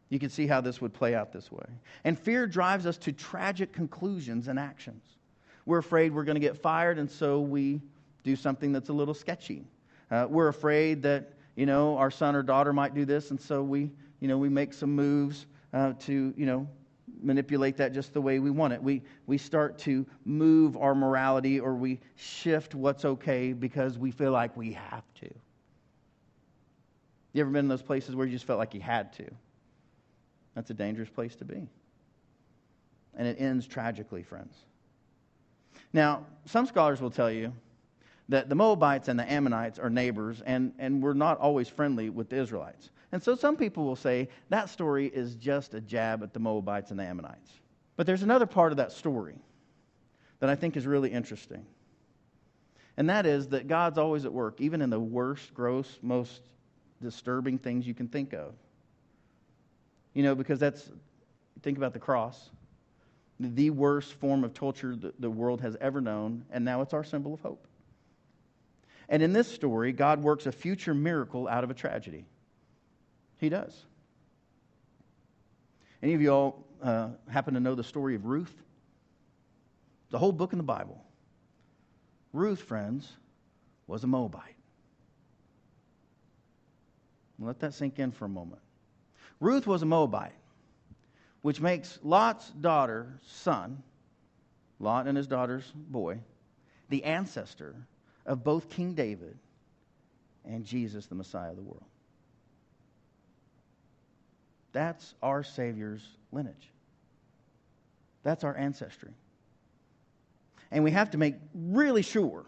you 0.10 0.18
can 0.18 0.30
see 0.30 0.48
how 0.48 0.62
this 0.62 0.82
would 0.82 0.94
play 0.94 1.14
out 1.14 1.32
this 1.32 1.52
way. 1.52 1.66
And 2.04 2.18
fear 2.18 2.48
drives 2.48 2.86
us 2.86 2.98
to 3.00 3.12
tragic 3.12 3.74
conclusions 3.74 4.48
and 4.48 4.58
actions. 4.58 5.04
We're 5.66 5.78
afraid 5.78 6.14
we're 6.14 6.24
going 6.24 6.36
to 6.36 6.42
get 6.42 6.58
fired, 6.58 6.98
and 6.98 7.12
so 7.12 7.42
we 7.42 7.82
do 8.24 8.36
something 8.36 8.72
that's 8.72 8.90
a 8.90 8.94
little 8.94 9.14
sketchy. 9.14 9.66
Uh, 10.12 10.28
we're 10.30 10.48
afraid 10.48 11.04
that, 11.04 11.34
you 11.56 11.66
know, 11.66 11.98
our 11.98 12.12
son 12.12 12.36
or 12.36 12.44
daughter 12.44 12.74
might 12.74 12.94
do 12.94 13.06
this, 13.06 13.32
and 13.32 13.40
so 13.40 13.62
we, 13.62 13.92
you 14.20 14.28
know, 14.28 14.38
we 14.38 14.50
make 14.50 14.74
some 14.74 14.96
moves 14.96 15.46
uh, 15.74 15.94
to, 16.00 16.34
you 16.36 16.46
know, 16.46 16.68
manipulate 17.22 17.78
that 17.78 17.94
just 17.94 18.14
the 18.14 18.22
way 18.22 18.40
we 18.40 18.50
want 18.50 18.74
it. 18.74 18.82
We, 18.82 19.02
we 19.28 19.38
start 19.38 19.78
to 19.80 20.06
move 20.26 20.78
our 20.78 20.96
morality 20.96 21.60
or 21.60 21.76
we 21.76 22.00
shift 22.16 22.76
what's 22.76 23.06
okay 23.06 23.54
because 23.54 23.98
we 23.98 24.12
feel 24.12 24.32
like 24.32 24.56
we 24.56 24.74
have 24.74 25.04
to. 25.16 25.30
You 27.34 27.42
ever 27.42 27.52
been 27.52 27.66
in 27.66 27.70
those 27.70 27.82
places 27.82 28.16
where 28.16 28.26
you 28.26 28.34
just 28.34 28.46
felt 28.46 28.60
like 28.60 28.74
you 28.74 28.82
had 28.82 29.14
to? 29.14 29.26
That's 30.56 30.70
a 30.72 30.74
dangerous 30.74 31.10
place 31.10 31.36
to 31.38 31.46
be. 31.46 31.68
And 33.16 33.28
it 33.28 33.40
ends 33.40 33.68
tragically, 33.68 34.24
friends. 34.24 34.56
Now, 35.94 36.26
some 36.46 36.66
scholars 36.66 37.02
will 37.02 37.12
tell 37.12 37.32
you 37.32 37.54
that 38.30 38.48
the 38.48 38.56
Moabites 38.56 39.08
and 39.08 39.20
the 39.20 39.30
Ammonites 39.30 39.80
are 39.80 39.90
neighbors, 39.90 40.42
and, 40.46 40.72
and 40.78 41.02
we're 41.02 41.14
not 41.14 41.40
always 41.40 41.68
friendly 41.68 42.10
with 42.10 42.30
the 42.30 42.38
Israelites. 42.38 42.92
And 43.12 43.22
so 43.22 43.36
some 43.36 43.58
people 43.58 43.84
will 43.86 43.96
say 43.96 44.30
that 44.50 44.70
story 44.70 45.08
is 45.08 45.36
just 45.36 45.74
a 45.74 45.82
jab 45.82 46.22
at 46.22 46.32
the 46.32 46.40
Moabites 46.40 46.92
and 46.92 47.00
the 47.00 47.04
Ammonites. 47.04 47.52
But 47.98 48.06
there's 48.06 48.22
another 48.22 48.46
part 48.46 48.72
of 48.72 48.78
that 48.78 48.92
story 48.92 49.36
that 50.40 50.50
I 50.50 50.56
think 50.56 50.78
is 50.78 50.86
really 50.86 51.12
interesting. 51.12 51.66
And 52.98 53.10
that 53.10 53.26
is 53.26 53.48
that 53.50 53.68
God's 53.68 53.98
always 53.98 54.26
at 54.26 54.32
work, 54.32 54.62
even 54.62 54.82
in 54.82 54.92
the 54.92 55.00
worst, 55.00 55.54
gross, 55.54 55.98
most 56.02 56.42
disturbing 57.02 57.58
things 57.58 57.88
you 57.88 57.96
can 57.96 58.08
think 58.08 58.34
of. 58.34 58.54
You 60.14 60.22
know, 60.22 60.36
because 60.36 60.60
that's, 60.60 60.92
think 61.64 61.78
about 61.78 61.94
the 61.94 62.00
cross, 62.00 62.52
the 63.40 63.72
worst 63.72 64.14
form 64.14 64.44
of 64.44 64.54
torture 64.54 64.98
the 65.18 65.30
world 65.30 65.62
has 65.62 65.76
ever 65.82 66.00
known, 66.00 66.46
and 66.52 66.64
now 66.64 66.82
it's 66.82 66.94
our 66.94 67.04
symbol 67.04 67.34
of 67.34 67.40
hope. 67.40 67.66
And 69.10 69.24
in 69.24 69.34
this 69.34 69.52
story, 69.52 69.92
God 69.92 70.22
works 70.22 70.46
a 70.46 70.52
future 70.52 70.94
miracle 70.94 71.48
out 71.48 71.64
of 71.64 71.72
a 71.72 71.74
tragedy. 71.74 72.26
He 73.40 73.50
does. 73.50 73.76
Any 76.04 76.14
of 76.14 76.22
you 76.22 76.30
all 76.30 76.66
uh, 76.82 77.10
happen 77.28 77.56
to 77.56 77.60
know 77.60 77.74
the 77.74 77.84
story 77.84 78.14
of 78.16 78.26
Ruth? 78.26 78.54
The 80.12 80.20
whole 80.20 80.32
book 80.32 80.54
in 80.54 80.58
the 80.58 80.64
Bible. 80.64 81.04
Ruth, 82.34 82.62
friends, 82.62 83.12
was 83.88 84.04
a 84.04 84.08
Moabite. 84.08 84.56
Let 87.40 87.60
that 87.62 87.74
sink 87.74 87.98
in 88.00 88.12
for 88.12 88.26
a 88.26 88.30
moment. 88.30 88.62
Ruth 89.40 89.66
was 89.66 89.82
a 89.82 89.86
Moabite, 89.86 90.36
which 91.42 91.62
makes 91.62 91.98
Lot's 92.04 92.50
daughter, 92.50 93.20
son, 93.26 93.82
Lot 94.80 95.08
and 95.08 95.18
his 95.18 95.28
daughter's 95.28 95.70
boy, 95.74 96.20
the 96.90 97.04
ancestor 97.06 97.76
of 98.30 98.44
both 98.44 98.70
King 98.70 98.94
David 98.94 99.38
and 100.46 100.64
Jesus, 100.64 101.08
the 101.08 101.16
Messiah 101.16 101.50
of 101.50 101.58
the 101.58 101.64
world. 101.64 101.84
That's 104.72 105.16
our 105.22 105.44
Savior's 105.44 106.08
lineage. 106.32 106.70
That's 108.24 108.44
our 108.44 108.56
ancestry. 108.56 109.12
And 110.72 110.84
we 110.84 110.92
have 110.92 111.10
to 111.12 111.18
make 111.18 111.36
really 111.56 112.04
sure 112.04 112.46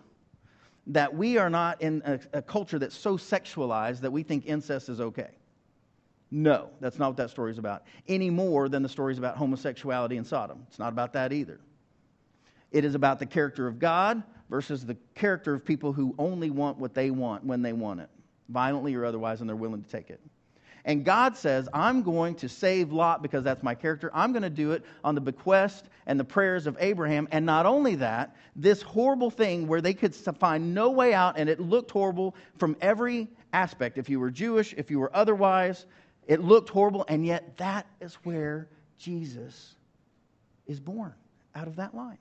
that 0.88 1.16
we 1.16 1.38
are 1.38 1.50
not 1.50 1.82
in 1.82 2.04
a, 2.06 2.20
a, 2.34 2.42
culture 2.42 2.78
that's 2.78 2.96
so 2.96 3.18
sexualized 3.18 4.02
that 4.02 4.12
we 4.12 4.22
think 4.22 4.46
incest 4.46 4.88
is 4.90 5.02
okay. 5.02 5.30
No, 6.30 6.70
that's 6.80 7.00
not 7.00 7.10
what 7.10 7.18
that 7.18 7.32
story 7.32 7.52
is 7.52 7.58
about. 7.58 7.84
Any 8.08 8.30
more 8.30 8.70
than 8.70 8.84
the 8.84 8.90
stories 8.90 9.18
about 9.18 9.36
homosexuality 9.36 10.18
in 10.18 10.24
Sodom. 10.24 10.64
It's 10.68 10.80
not 10.80 10.90
about 10.90 11.14
that 11.14 11.34
either. 11.34 11.60
It 12.72 12.86
is 12.86 12.96
about 12.96 13.20
the 13.20 13.26
character 13.26 13.68
of 13.68 13.80
God 13.80 14.24
versus 14.50 14.86
the 14.86 14.98
character 15.16 15.54
of 15.54 15.66
people 15.66 15.94
who 15.94 16.16
only 16.18 16.50
want 16.50 16.78
what 16.78 16.94
they 16.94 17.12
want 17.12 17.44
when 17.44 17.62
they 17.62 17.74
want 17.74 18.02
it, 18.02 18.10
violently 18.50 18.96
or 18.96 19.06
otherwise, 19.06 19.42
and 19.42 19.50
they're 19.50 19.56
willing 19.56 19.84
to 19.84 19.90
take 19.90 20.10
it. 20.10 20.20
And 20.84 21.06
God 21.06 21.38
says, 21.38 21.70
I'm 21.74 22.02
going 22.02 22.36
to 22.36 22.50
save 22.50 22.92
Lot 22.92 23.22
because 23.22 23.44
that's 23.44 23.62
my 23.62 23.76
character. 23.76 24.10
I'm 24.14 24.32
going 24.32 24.42
to 24.42 24.50
do 24.50 24.72
it 24.72 24.84
on 25.04 25.14
the 25.14 25.22
bequest 25.22 25.86
and 26.08 26.20
the 26.20 26.24
prayers 26.24 26.66
of 26.66 26.76
Abraham. 26.80 27.28
And 27.32 27.46
not 27.46 27.66
only 27.68 27.96
that, 27.96 28.36
this 28.56 28.82
horrible 28.82 29.30
thing 29.30 29.68
where 29.68 29.82
they 29.82 29.94
could 29.94 30.16
find 30.16 30.74
no 30.74 30.90
way 30.90 31.14
out 31.14 31.38
and 31.38 31.50
it 31.50 31.60
looked 31.60 31.92
horrible 31.92 32.36
from 32.58 32.76
every 32.82 33.28
aspect. 33.54 34.00
If 34.00 34.10
you 34.10 34.20
were 34.20 34.32
Jewish, 34.32 34.74
if 34.74 34.90
you 34.90 35.00
were 35.00 35.16
otherwise, 35.16 35.86
it 36.28 36.42
looked 36.42 36.70
horrible. 36.70 37.06
And 37.08 37.26
yet, 37.26 37.58
that 37.58 37.86
is 38.00 38.16
where 38.24 38.68
Jesus 38.98 39.76
is 40.66 40.80
born 40.80 41.14
out 41.54 41.68
of 41.68 41.76
that 41.76 41.94
line, 41.94 42.18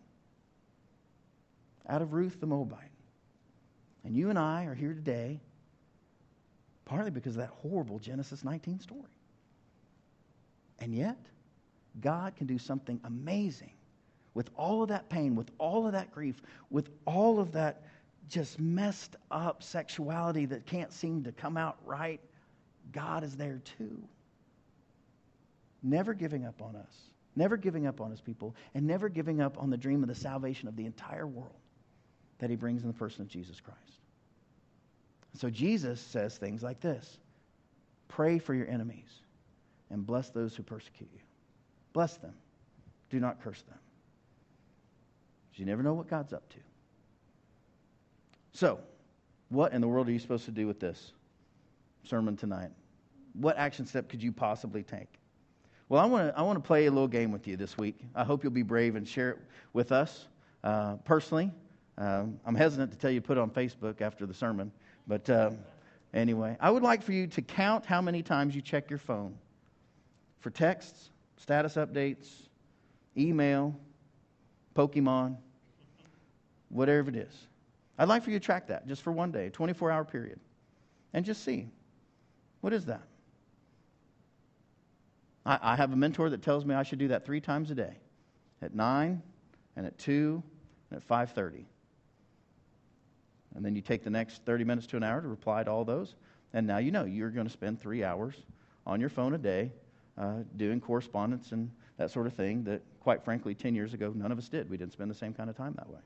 out 1.88 2.02
of 2.02 2.12
Ruth 2.12 2.40
the 2.40 2.46
Moabite. 2.46 2.90
And 4.04 4.16
you 4.16 4.30
and 4.30 4.38
I 4.38 4.64
are 4.64 4.74
here 4.74 4.94
today 4.94 5.40
partly 6.90 7.12
because 7.12 7.36
of 7.36 7.42
that 7.42 7.50
horrible 7.62 8.00
Genesis 8.00 8.42
19 8.42 8.80
story. 8.80 9.02
And 10.80 10.92
yet, 10.92 11.18
God 12.00 12.34
can 12.34 12.48
do 12.48 12.58
something 12.58 13.00
amazing 13.04 13.70
with 14.34 14.50
all 14.56 14.82
of 14.82 14.88
that 14.88 15.08
pain, 15.08 15.36
with 15.36 15.50
all 15.58 15.86
of 15.86 15.92
that 15.92 16.10
grief, 16.10 16.42
with 16.68 16.88
all 17.04 17.38
of 17.38 17.52
that 17.52 17.82
just 18.28 18.58
messed 18.58 19.14
up 19.30 19.62
sexuality 19.62 20.46
that 20.46 20.66
can't 20.66 20.92
seem 20.92 21.22
to 21.24 21.32
come 21.32 21.56
out 21.56 21.78
right. 21.84 22.20
God 22.90 23.22
is 23.22 23.36
there 23.36 23.60
too. 23.78 24.02
Never 25.82 26.12
giving 26.12 26.44
up 26.44 26.60
on 26.60 26.74
us, 26.74 26.94
never 27.36 27.56
giving 27.56 27.86
up 27.86 28.00
on 28.00 28.10
his 28.10 28.20
people, 28.20 28.56
and 28.74 28.84
never 28.84 29.08
giving 29.08 29.40
up 29.40 29.58
on 29.62 29.70
the 29.70 29.76
dream 29.76 30.02
of 30.02 30.08
the 30.08 30.14
salvation 30.16 30.66
of 30.66 30.74
the 30.74 30.86
entire 30.86 31.26
world 31.26 31.59
that 32.40 32.50
he 32.50 32.56
brings 32.56 32.82
in 32.82 32.88
the 32.88 32.94
person 32.94 33.22
of 33.22 33.28
Jesus 33.28 33.60
Christ. 33.60 33.78
So 35.36 35.48
Jesus 35.48 36.00
says 36.00 36.36
things 36.36 36.62
like 36.62 36.80
this 36.80 37.18
Pray 38.08 38.38
for 38.38 38.54
your 38.54 38.68
enemies 38.68 39.08
and 39.90 40.04
bless 40.04 40.30
those 40.30 40.54
who 40.54 40.62
persecute 40.62 41.08
you. 41.12 41.20
Bless 41.92 42.16
them, 42.16 42.34
do 43.10 43.20
not 43.20 43.42
curse 43.42 43.62
them. 43.62 43.78
You 45.60 45.66
never 45.66 45.82
know 45.82 45.92
what 45.92 46.08
God's 46.08 46.32
up 46.32 46.48
to. 46.48 46.58
So, 48.54 48.80
what 49.50 49.74
in 49.74 49.82
the 49.82 49.88
world 49.88 50.08
are 50.08 50.10
you 50.12 50.18
supposed 50.18 50.46
to 50.46 50.50
do 50.50 50.66
with 50.66 50.80
this 50.80 51.12
sermon 52.04 52.34
tonight? 52.34 52.70
What 53.34 53.58
action 53.58 53.84
step 53.84 54.08
could 54.08 54.22
you 54.22 54.32
possibly 54.32 54.82
take? 54.82 55.20
Well, 55.90 56.02
I 56.02 56.06
want 56.06 56.28
to 56.28 56.38
I 56.38 56.40
want 56.40 56.56
to 56.56 56.66
play 56.66 56.86
a 56.86 56.90
little 56.90 57.08
game 57.08 57.30
with 57.30 57.46
you 57.46 57.58
this 57.58 57.76
week. 57.76 58.00
I 58.14 58.24
hope 58.24 58.42
you'll 58.42 58.54
be 58.54 58.62
brave 58.62 58.96
and 58.96 59.06
share 59.06 59.32
it 59.32 59.38
with 59.74 59.92
us 59.92 60.28
uh, 60.64 60.96
personally. 61.04 61.50
Um, 62.00 62.40
I'm 62.44 62.56
hesitant 62.56 62.90
to 62.92 62.98
tell 62.98 63.10
you 63.10 63.20
put 63.20 63.38
on 63.38 63.50
Facebook 63.50 64.00
after 64.00 64.26
the 64.26 64.34
sermon 64.34 64.72
but 65.10 65.28
uh, 65.28 65.50
anyway, 66.14 66.56
I 66.60 66.70
would 66.70 66.84
like 66.84 67.02
for 67.02 67.12
you 67.12 67.26
to 67.26 67.42
count 67.42 67.84
how 67.84 68.00
many 68.00 68.22
times 68.22 68.54
you 68.54 68.62
check 68.62 68.88
your 68.88 68.98
phone 69.00 69.34
for 70.38 70.50
texts, 70.50 71.10
status 71.36 71.74
updates, 71.74 72.28
email, 73.16 73.74
Pokemon, 74.76 75.36
whatever 76.68 77.10
it 77.10 77.16
is. 77.16 77.34
I'd 77.98 78.08
like 78.08 78.22
for 78.22 78.30
you 78.30 78.38
to 78.38 78.44
track 78.44 78.68
that 78.68 78.86
just 78.86 79.02
for 79.02 79.10
one 79.10 79.32
day, 79.32 79.50
24 79.50 79.90
hour 79.90 80.04
period, 80.04 80.38
and 81.12 81.24
just 81.24 81.44
see 81.44 81.68
what 82.60 82.72
is 82.72 82.84
that? 82.84 83.02
I, 85.44 85.58
I 85.60 85.76
have 85.76 85.92
a 85.92 85.96
mentor 85.96 86.30
that 86.30 86.42
tells 86.42 86.64
me 86.64 86.74
I 86.74 86.84
should 86.84 87.00
do 87.00 87.08
that 87.08 87.24
three 87.24 87.40
times 87.40 87.70
a 87.72 87.74
day 87.74 87.96
at 88.62 88.74
9 88.74 89.20
and 89.76 89.86
at 89.86 89.98
2 89.98 90.42
and 90.90 91.02
at 91.02 91.08
5.30 91.08 91.64
and 93.60 93.66
then 93.66 93.76
you 93.76 93.82
take 93.82 94.02
the 94.02 94.08
next 94.08 94.42
30 94.46 94.64
minutes 94.64 94.86
to 94.86 94.96
an 94.96 95.02
hour 95.02 95.20
to 95.20 95.28
reply 95.28 95.62
to 95.62 95.70
all 95.70 95.84
those. 95.84 96.14
And 96.54 96.66
now 96.66 96.78
you 96.78 96.90
know 96.90 97.04
you're 97.04 97.28
going 97.28 97.46
to 97.46 97.52
spend 97.52 97.78
three 97.78 98.02
hours 98.02 98.34
on 98.86 99.00
your 99.00 99.10
phone 99.10 99.34
a 99.34 99.38
day 99.38 99.70
uh, 100.16 100.36
doing 100.56 100.80
correspondence 100.80 101.52
and 101.52 101.70
that 101.98 102.10
sort 102.10 102.26
of 102.26 102.32
thing 102.32 102.64
that, 102.64 102.80
quite 103.00 103.22
frankly, 103.22 103.54
10 103.54 103.74
years 103.74 103.92
ago, 103.92 104.14
none 104.16 104.32
of 104.32 104.38
us 104.38 104.48
did. 104.48 104.70
We 104.70 104.78
didn't 104.78 104.94
spend 104.94 105.10
the 105.10 105.14
same 105.14 105.34
kind 105.34 105.50
of 105.50 105.58
time 105.58 105.74
that 105.76 105.90
way. 105.90 105.98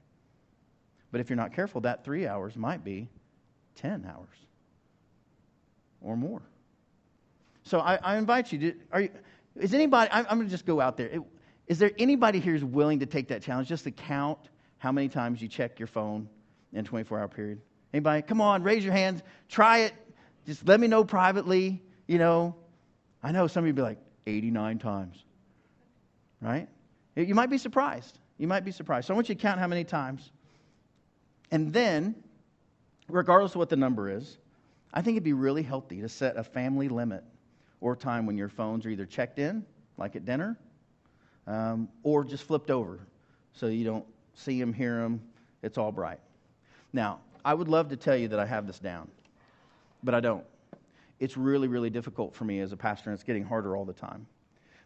But 1.12 1.20
if 1.20 1.30
you're 1.30 1.36
not 1.36 1.54
careful, 1.54 1.80
that 1.82 2.02
three 2.02 2.26
hours 2.26 2.56
might 2.56 2.82
be 2.82 3.08
10 3.76 4.04
hours 4.04 4.36
or 6.00 6.16
more. 6.16 6.42
So 7.62 7.78
I, 7.78 8.00
I 8.02 8.16
invite 8.16 8.50
you 8.50 8.58
to, 8.58 8.74
are 8.90 9.02
you, 9.02 9.10
is 9.54 9.72
anybody, 9.74 10.10
I'm, 10.10 10.26
I'm 10.28 10.38
going 10.38 10.48
to 10.48 10.52
just 10.52 10.66
go 10.66 10.80
out 10.80 10.96
there. 10.96 11.20
Is 11.68 11.78
there 11.78 11.92
anybody 12.00 12.40
here 12.40 12.54
who's 12.54 12.64
willing 12.64 12.98
to 12.98 13.06
take 13.06 13.28
that 13.28 13.42
challenge 13.42 13.68
just 13.68 13.84
to 13.84 13.92
count 13.92 14.40
how 14.78 14.90
many 14.90 15.08
times 15.08 15.40
you 15.40 15.46
check 15.46 15.78
your 15.78 15.86
phone 15.86 16.28
in 16.74 16.80
a 16.80 16.82
24 16.82 17.18
hour 17.18 17.28
period? 17.28 17.60
Anybody? 17.92 18.22
Come 18.22 18.40
on, 18.40 18.62
raise 18.62 18.84
your 18.84 18.92
hands. 18.92 19.22
Try 19.48 19.78
it. 19.80 19.94
Just 20.46 20.66
let 20.66 20.80
me 20.80 20.88
know 20.88 21.04
privately. 21.04 21.80
You 22.06 22.18
know, 22.18 22.56
I 23.22 23.32
know 23.32 23.46
some 23.46 23.64
of 23.64 23.68
you 23.68 23.72
be 23.72 23.82
like, 23.82 23.98
89 24.26 24.78
times. 24.78 25.24
Right? 26.40 26.68
You 27.16 27.34
might 27.34 27.50
be 27.50 27.58
surprised. 27.58 28.18
You 28.38 28.48
might 28.48 28.64
be 28.64 28.72
surprised. 28.72 29.06
So 29.06 29.14
I 29.14 29.16
want 29.16 29.28
you 29.28 29.34
to 29.34 29.40
count 29.40 29.60
how 29.60 29.66
many 29.66 29.84
times. 29.84 30.30
And 31.50 31.72
then, 31.72 32.14
regardless 33.08 33.52
of 33.52 33.56
what 33.56 33.68
the 33.68 33.76
number 33.76 34.10
is, 34.10 34.38
I 34.92 35.02
think 35.02 35.16
it'd 35.16 35.24
be 35.24 35.32
really 35.32 35.62
healthy 35.62 36.00
to 36.00 36.08
set 36.08 36.36
a 36.36 36.44
family 36.44 36.88
limit 36.88 37.22
or 37.80 37.94
time 37.94 38.26
when 38.26 38.36
your 38.36 38.48
phones 38.48 38.86
are 38.86 38.90
either 38.90 39.06
checked 39.06 39.38
in, 39.38 39.64
like 39.96 40.16
at 40.16 40.24
dinner, 40.24 40.58
um, 41.46 41.88
or 42.02 42.24
just 42.24 42.44
flipped 42.44 42.70
over 42.70 43.00
so 43.52 43.66
you 43.66 43.84
don't 43.84 44.04
see 44.34 44.58
them, 44.58 44.72
hear 44.72 45.00
them. 45.00 45.22
It's 45.62 45.78
all 45.78 45.92
bright. 45.92 46.20
Now, 46.94 47.18
I 47.44 47.52
would 47.52 47.66
love 47.66 47.88
to 47.88 47.96
tell 47.96 48.16
you 48.16 48.28
that 48.28 48.38
I 48.38 48.46
have 48.46 48.68
this 48.68 48.78
down, 48.78 49.10
but 50.04 50.14
I 50.14 50.20
don't. 50.20 50.44
It's 51.18 51.36
really, 51.36 51.66
really 51.66 51.90
difficult 51.90 52.34
for 52.34 52.44
me 52.44 52.60
as 52.60 52.72
a 52.72 52.76
pastor, 52.76 53.10
and 53.10 53.16
it's 53.16 53.24
getting 53.24 53.44
harder 53.44 53.76
all 53.76 53.84
the 53.84 53.92
time. 53.92 54.26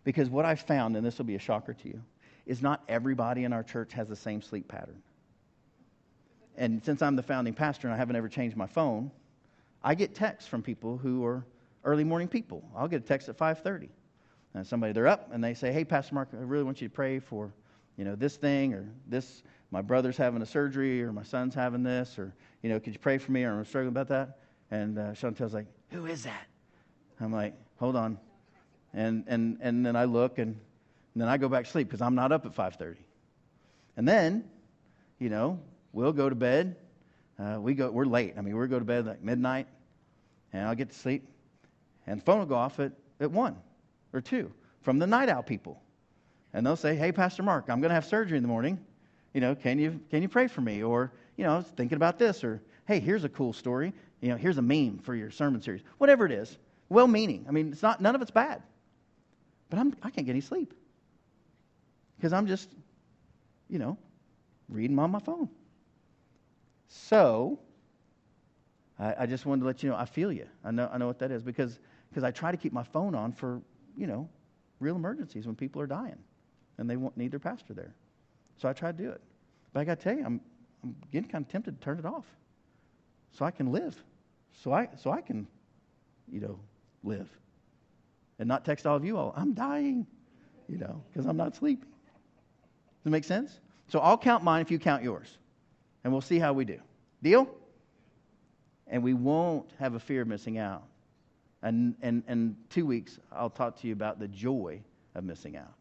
Because 0.05 0.31
what 0.31 0.47
I've 0.47 0.61
found, 0.61 0.97
and 0.97 1.05
this 1.05 1.19
will 1.19 1.27
be 1.27 1.35
a 1.35 1.39
shocker 1.39 1.75
to 1.75 1.89
you, 1.89 2.01
is 2.47 2.63
not 2.63 2.83
everybody 2.89 3.45
in 3.45 3.53
our 3.53 3.63
church 3.63 3.93
has 3.93 4.09
the 4.09 4.17
same 4.17 4.41
sleep 4.41 4.67
pattern. 4.69 5.03
And 6.57 6.83
since 6.83 7.03
I'm 7.03 7.15
the 7.15 7.23
founding 7.23 7.53
pastor 7.53 7.89
and 7.89 7.95
I 7.95 7.99
haven't 7.99 8.17
ever 8.17 8.29
changed 8.29 8.57
my 8.57 8.67
phone, 8.67 9.11
I 9.85 9.95
get 9.95 10.15
texts 10.15 10.49
from 10.49 10.63
people 10.63 10.97
who 10.97 11.27
are 11.27 11.45
early 11.85 12.05
morning 12.05 12.27
people. 12.27 12.65
I'll 12.75 12.89
get 12.89 13.03
a 13.03 13.07
text 13.07 13.29
at 13.29 13.37
5:30. 13.37 13.91
And 14.55 14.67
somebody 14.67 14.95
they're 14.95 15.07
up 15.07 15.31
and 15.31 15.45
they 15.45 15.53
say, 15.53 15.73
"Hey, 15.73 15.85
Pastor 15.85 16.15
Mark, 16.15 16.31
I 16.33 16.39
really 16.39 16.65
want 16.65 16.81
you 16.81 16.89
to 16.89 16.95
pray 16.95 17.19
for, 17.19 17.53
you 17.99 18.05
know, 18.05 18.17
this 18.17 18.37
thing 18.39 18.73
or 18.73 18.89
this 19.07 19.43
my 19.71 19.83
brother's 19.83 20.17
having 20.17 20.43
a 20.43 20.47
surgery 20.47 21.03
or 21.03 21.13
my 21.13 21.23
son's 21.23 21.55
having 21.55 21.83
this 21.83 22.19
or, 22.19 22.35
you 22.63 22.71
know, 22.71 22.81
could 22.81 22.93
you 22.93 22.99
pray 22.99 23.19
for 23.19 23.33
me 23.33 23.45
or 23.45 23.59
I'm 23.59 23.65
struggling 23.65 23.89
about 23.89 24.09
that?" 24.09 24.39
And 24.71 24.99
uh, 24.99 25.13
Chantel's 25.13 25.55
like, 25.55 25.67
"Who 25.91 26.07
is 26.07 26.25
that?" 26.25 26.47
I'm 27.21 27.33
like, 27.33 27.55
"Hold 27.79 27.97
on." 27.97 28.19
And 28.95 29.25
and 29.27 29.59
and 29.61 29.85
then 29.85 29.97
I 29.97 30.05
look 30.05 30.39
and, 30.39 30.57
and 31.15 31.23
then 31.23 31.29
I 31.29 31.37
go 31.37 31.49
back 31.49 31.65
to 31.65 31.71
sleep 31.71 31.89
because 31.89 32.03
I'm 32.03 32.15
not 32.15 32.33
up 32.33 32.47
at 32.47 32.55
5:30. 32.55 32.97
And 33.97 34.07
then, 34.07 34.45
you 35.19 35.29
know, 35.29 35.59
we'll 35.93 36.13
go 36.13 36.29
to 36.29 36.35
bed. 36.35 36.77
Uh, 37.39 37.59
we 37.61 37.75
go, 37.75 37.91
we're 37.91 38.05
late. 38.05 38.35
I 38.39 38.41
mean, 38.41 38.57
we 38.57 38.67
go 38.69 38.79
to 38.79 38.85
bed 38.85 39.07
like 39.07 39.23
midnight, 39.23 39.67
and 40.53 40.67
I'll 40.67 40.75
get 40.75 40.91
to 40.91 40.95
sleep. 40.95 41.29
And 42.07 42.21
the 42.21 42.25
phone 42.25 42.39
will 42.39 42.47
go 42.47 42.55
off 42.55 42.79
at, 42.81 42.93
at 43.21 43.31
1 43.31 43.57
or 44.13 44.21
2 44.21 44.51
from 44.83 44.99
the 44.99 45.07
night 45.07 45.29
owl 45.29 45.43
people. 45.43 45.83
And 46.53 46.65
they'll 46.65 46.77
say, 46.77 46.95
Hey, 46.95 47.13
Pastor 47.13 47.43
Mark, 47.43 47.67
I'm 47.69 47.81
going 47.81 47.91
to 47.91 47.95
have 47.95 48.07
surgery 48.07 48.37
in 48.37 48.43
the 48.43 48.49
morning. 48.49 48.79
You 49.39 49.43
know, 49.43 49.55
can 49.55 49.79
you, 49.79 50.01
can 50.11 50.21
you 50.21 50.29
pray 50.29 50.49
for 50.49 50.63
me? 50.63 50.83
Or, 50.83 51.13
you 51.37 51.45
know, 51.45 51.53
I 51.53 51.57
was 51.59 51.67
thinking 51.67 51.95
about 51.95 52.19
this. 52.19 52.43
Or, 52.43 52.61
hey, 52.89 52.99
here's 52.99 53.23
a 53.23 53.29
cool 53.29 53.53
story. 53.53 53.93
You 54.21 54.31
know, 54.31 54.37
here's 54.37 54.59
a 54.59 54.63
meme 54.63 54.99
for 54.99 55.15
your 55.15 55.31
sermon 55.31 55.63
series. 55.63 55.81
Whatever 55.99 56.27
it 56.27 56.33
is, 56.33 56.59
well 56.89 57.07
meaning. 57.07 57.47
I 57.49 57.53
mean, 57.53 57.71
it's 57.71 57.81
not, 57.81 58.01
none 58.01 58.17
of 58.17 58.21
it's 58.21 58.33
bad. 58.33 58.65
But 59.71 59.79
I'm, 59.79 59.95
I 60.03 60.11
can't 60.11 60.27
get 60.27 60.33
any 60.33 60.41
sleep 60.41 60.75
because 62.17 62.33
I'm 62.33 62.49
just, 62.49 62.69
you 63.69 63.79
know, 63.79 63.97
reading 64.69 64.99
on 64.99 65.13
my 65.13 65.21
phone. 65.21 65.49
So, 66.89 67.61
I, 68.99 69.15
I, 69.21 69.27
just 69.27 69.47
wanted 69.47 69.61
to 69.61 69.67
let 69.69 69.85
you 69.85 69.91
know 69.91 69.95
I 69.95 70.05
feel 70.05 70.33
you. 70.33 70.49
I 70.65 70.73
know, 70.73 70.91
I 70.93 70.99
know 70.99 71.07
what 71.07 71.21
that 71.21 71.31
is 71.31 71.45
because 71.45 71.79
because 72.11 72.25
I 72.25 72.33
try 72.33 72.51
to 72.51 72.57
keep 72.57 72.73
my 72.73 72.83
phone 72.83 73.15
on 73.15 73.31
for, 73.31 73.63
you 73.97 74.09
know, 74.09 74.29
real 74.81 74.97
emergencies 74.97 75.47
when 75.47 75.55
people 75.55 75.81
are 75.81 75.87
dying 75.87 76.19
and 76.79 76.91
they 76.91 76.97
want, 76.97 77.17
need 77.17 77.31
their 77.31 77.39
pastor 77.39 77.73
there. 77.73 77.95
So 78.57 78.69
I 78.69 78.73
try 78.73 78.91
to 78.91 78.99
do 78.99 79.11
it. 79.11 79.21
But 79.79 79.83
I 79.83 79.85
got 79.85 80.01
to 80.01 80.05
tell 80.09 80.19
you, 80.19 80.25
I'm, 80.25 80.41
I'm 80.83 80.97
getting 81.13 81.31
kind 81.31 81.45
of 81.45 81.53
tempted 81.53 81.79
to 81.79 81.85
turn 81.85 82.01
it 82.01 82.05
off 82.05 82.25
so 83.31 83.45
I 83.45 83.53
can 83.53 83.71
live. 83.71 83.95
So 84.65 84.73
I, 84.73 84.89
so 85.01 85.13
I 85.13 85.21
can, 85.21 85.47
you 86.29 86.41
know, 86.41 86.59
live. 87.05 87.29
And 88.41 88.49
not 88.49 88.65
text 88.65 88.89
all 88.89 88.97
of 88.97 89.05
you 89.05 89.17
all, 89.17 89.33
I'm 89.37 89.53
dying, 89.53 90.05
you 90.69 90.79
know, 90.79 91.01
because 91.09 91.27
I'm 91.27 91.37
not 91.37 91.55
sleeping. 91.55 91.87
Does 91.87 93.05
that 93.05 93.11
make 93.11 93.23
sense? 93.23 93.61
So 93.87 94.01
I'll 94.01 94.19
count 94.19 94.43
mine 94.43 94.63
if 94.63 94.73
you 94.73 94.81
count 94.81 95.05
yours. 95.05 95.39
And 96.03 96.13
we'll 96.13 96.23
see 96.23 96.41
how 96.41 96.53
we 96.53 96.65
do. 96.65 96.81
Deal? 97.23 97.49
And 98.89 99.01
we 99.01 99.15
won't 99.15 99.71
have 99.79 99.95
a 99.95 100.01
fear 100.01 100.23
of 100.23 100.27
missing 100.27 100.59
out. 100.59 100.83
And, 101.63 101.95
and, 102.03 102.25
and 102.27 102.57
two 102.69 102.85
weeks, 102.85 103.21
I'll 103.31 103.49
talk 103.49 103.81
to 103.83 103.87
you 103.87 103.93
about 103.93 104.19
the 104.19 104.27
joy 104.27 104.81
of 105.15 105.23
missing 105.23 105.57
out 105.57 105.77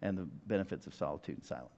and 0.00 0.16
the 0.16 0.26
benefits 0.46 0.86
of 0.86 0.94
solitude 0.94 1.36
and 1.36 1.44
silence. 1.44 1.73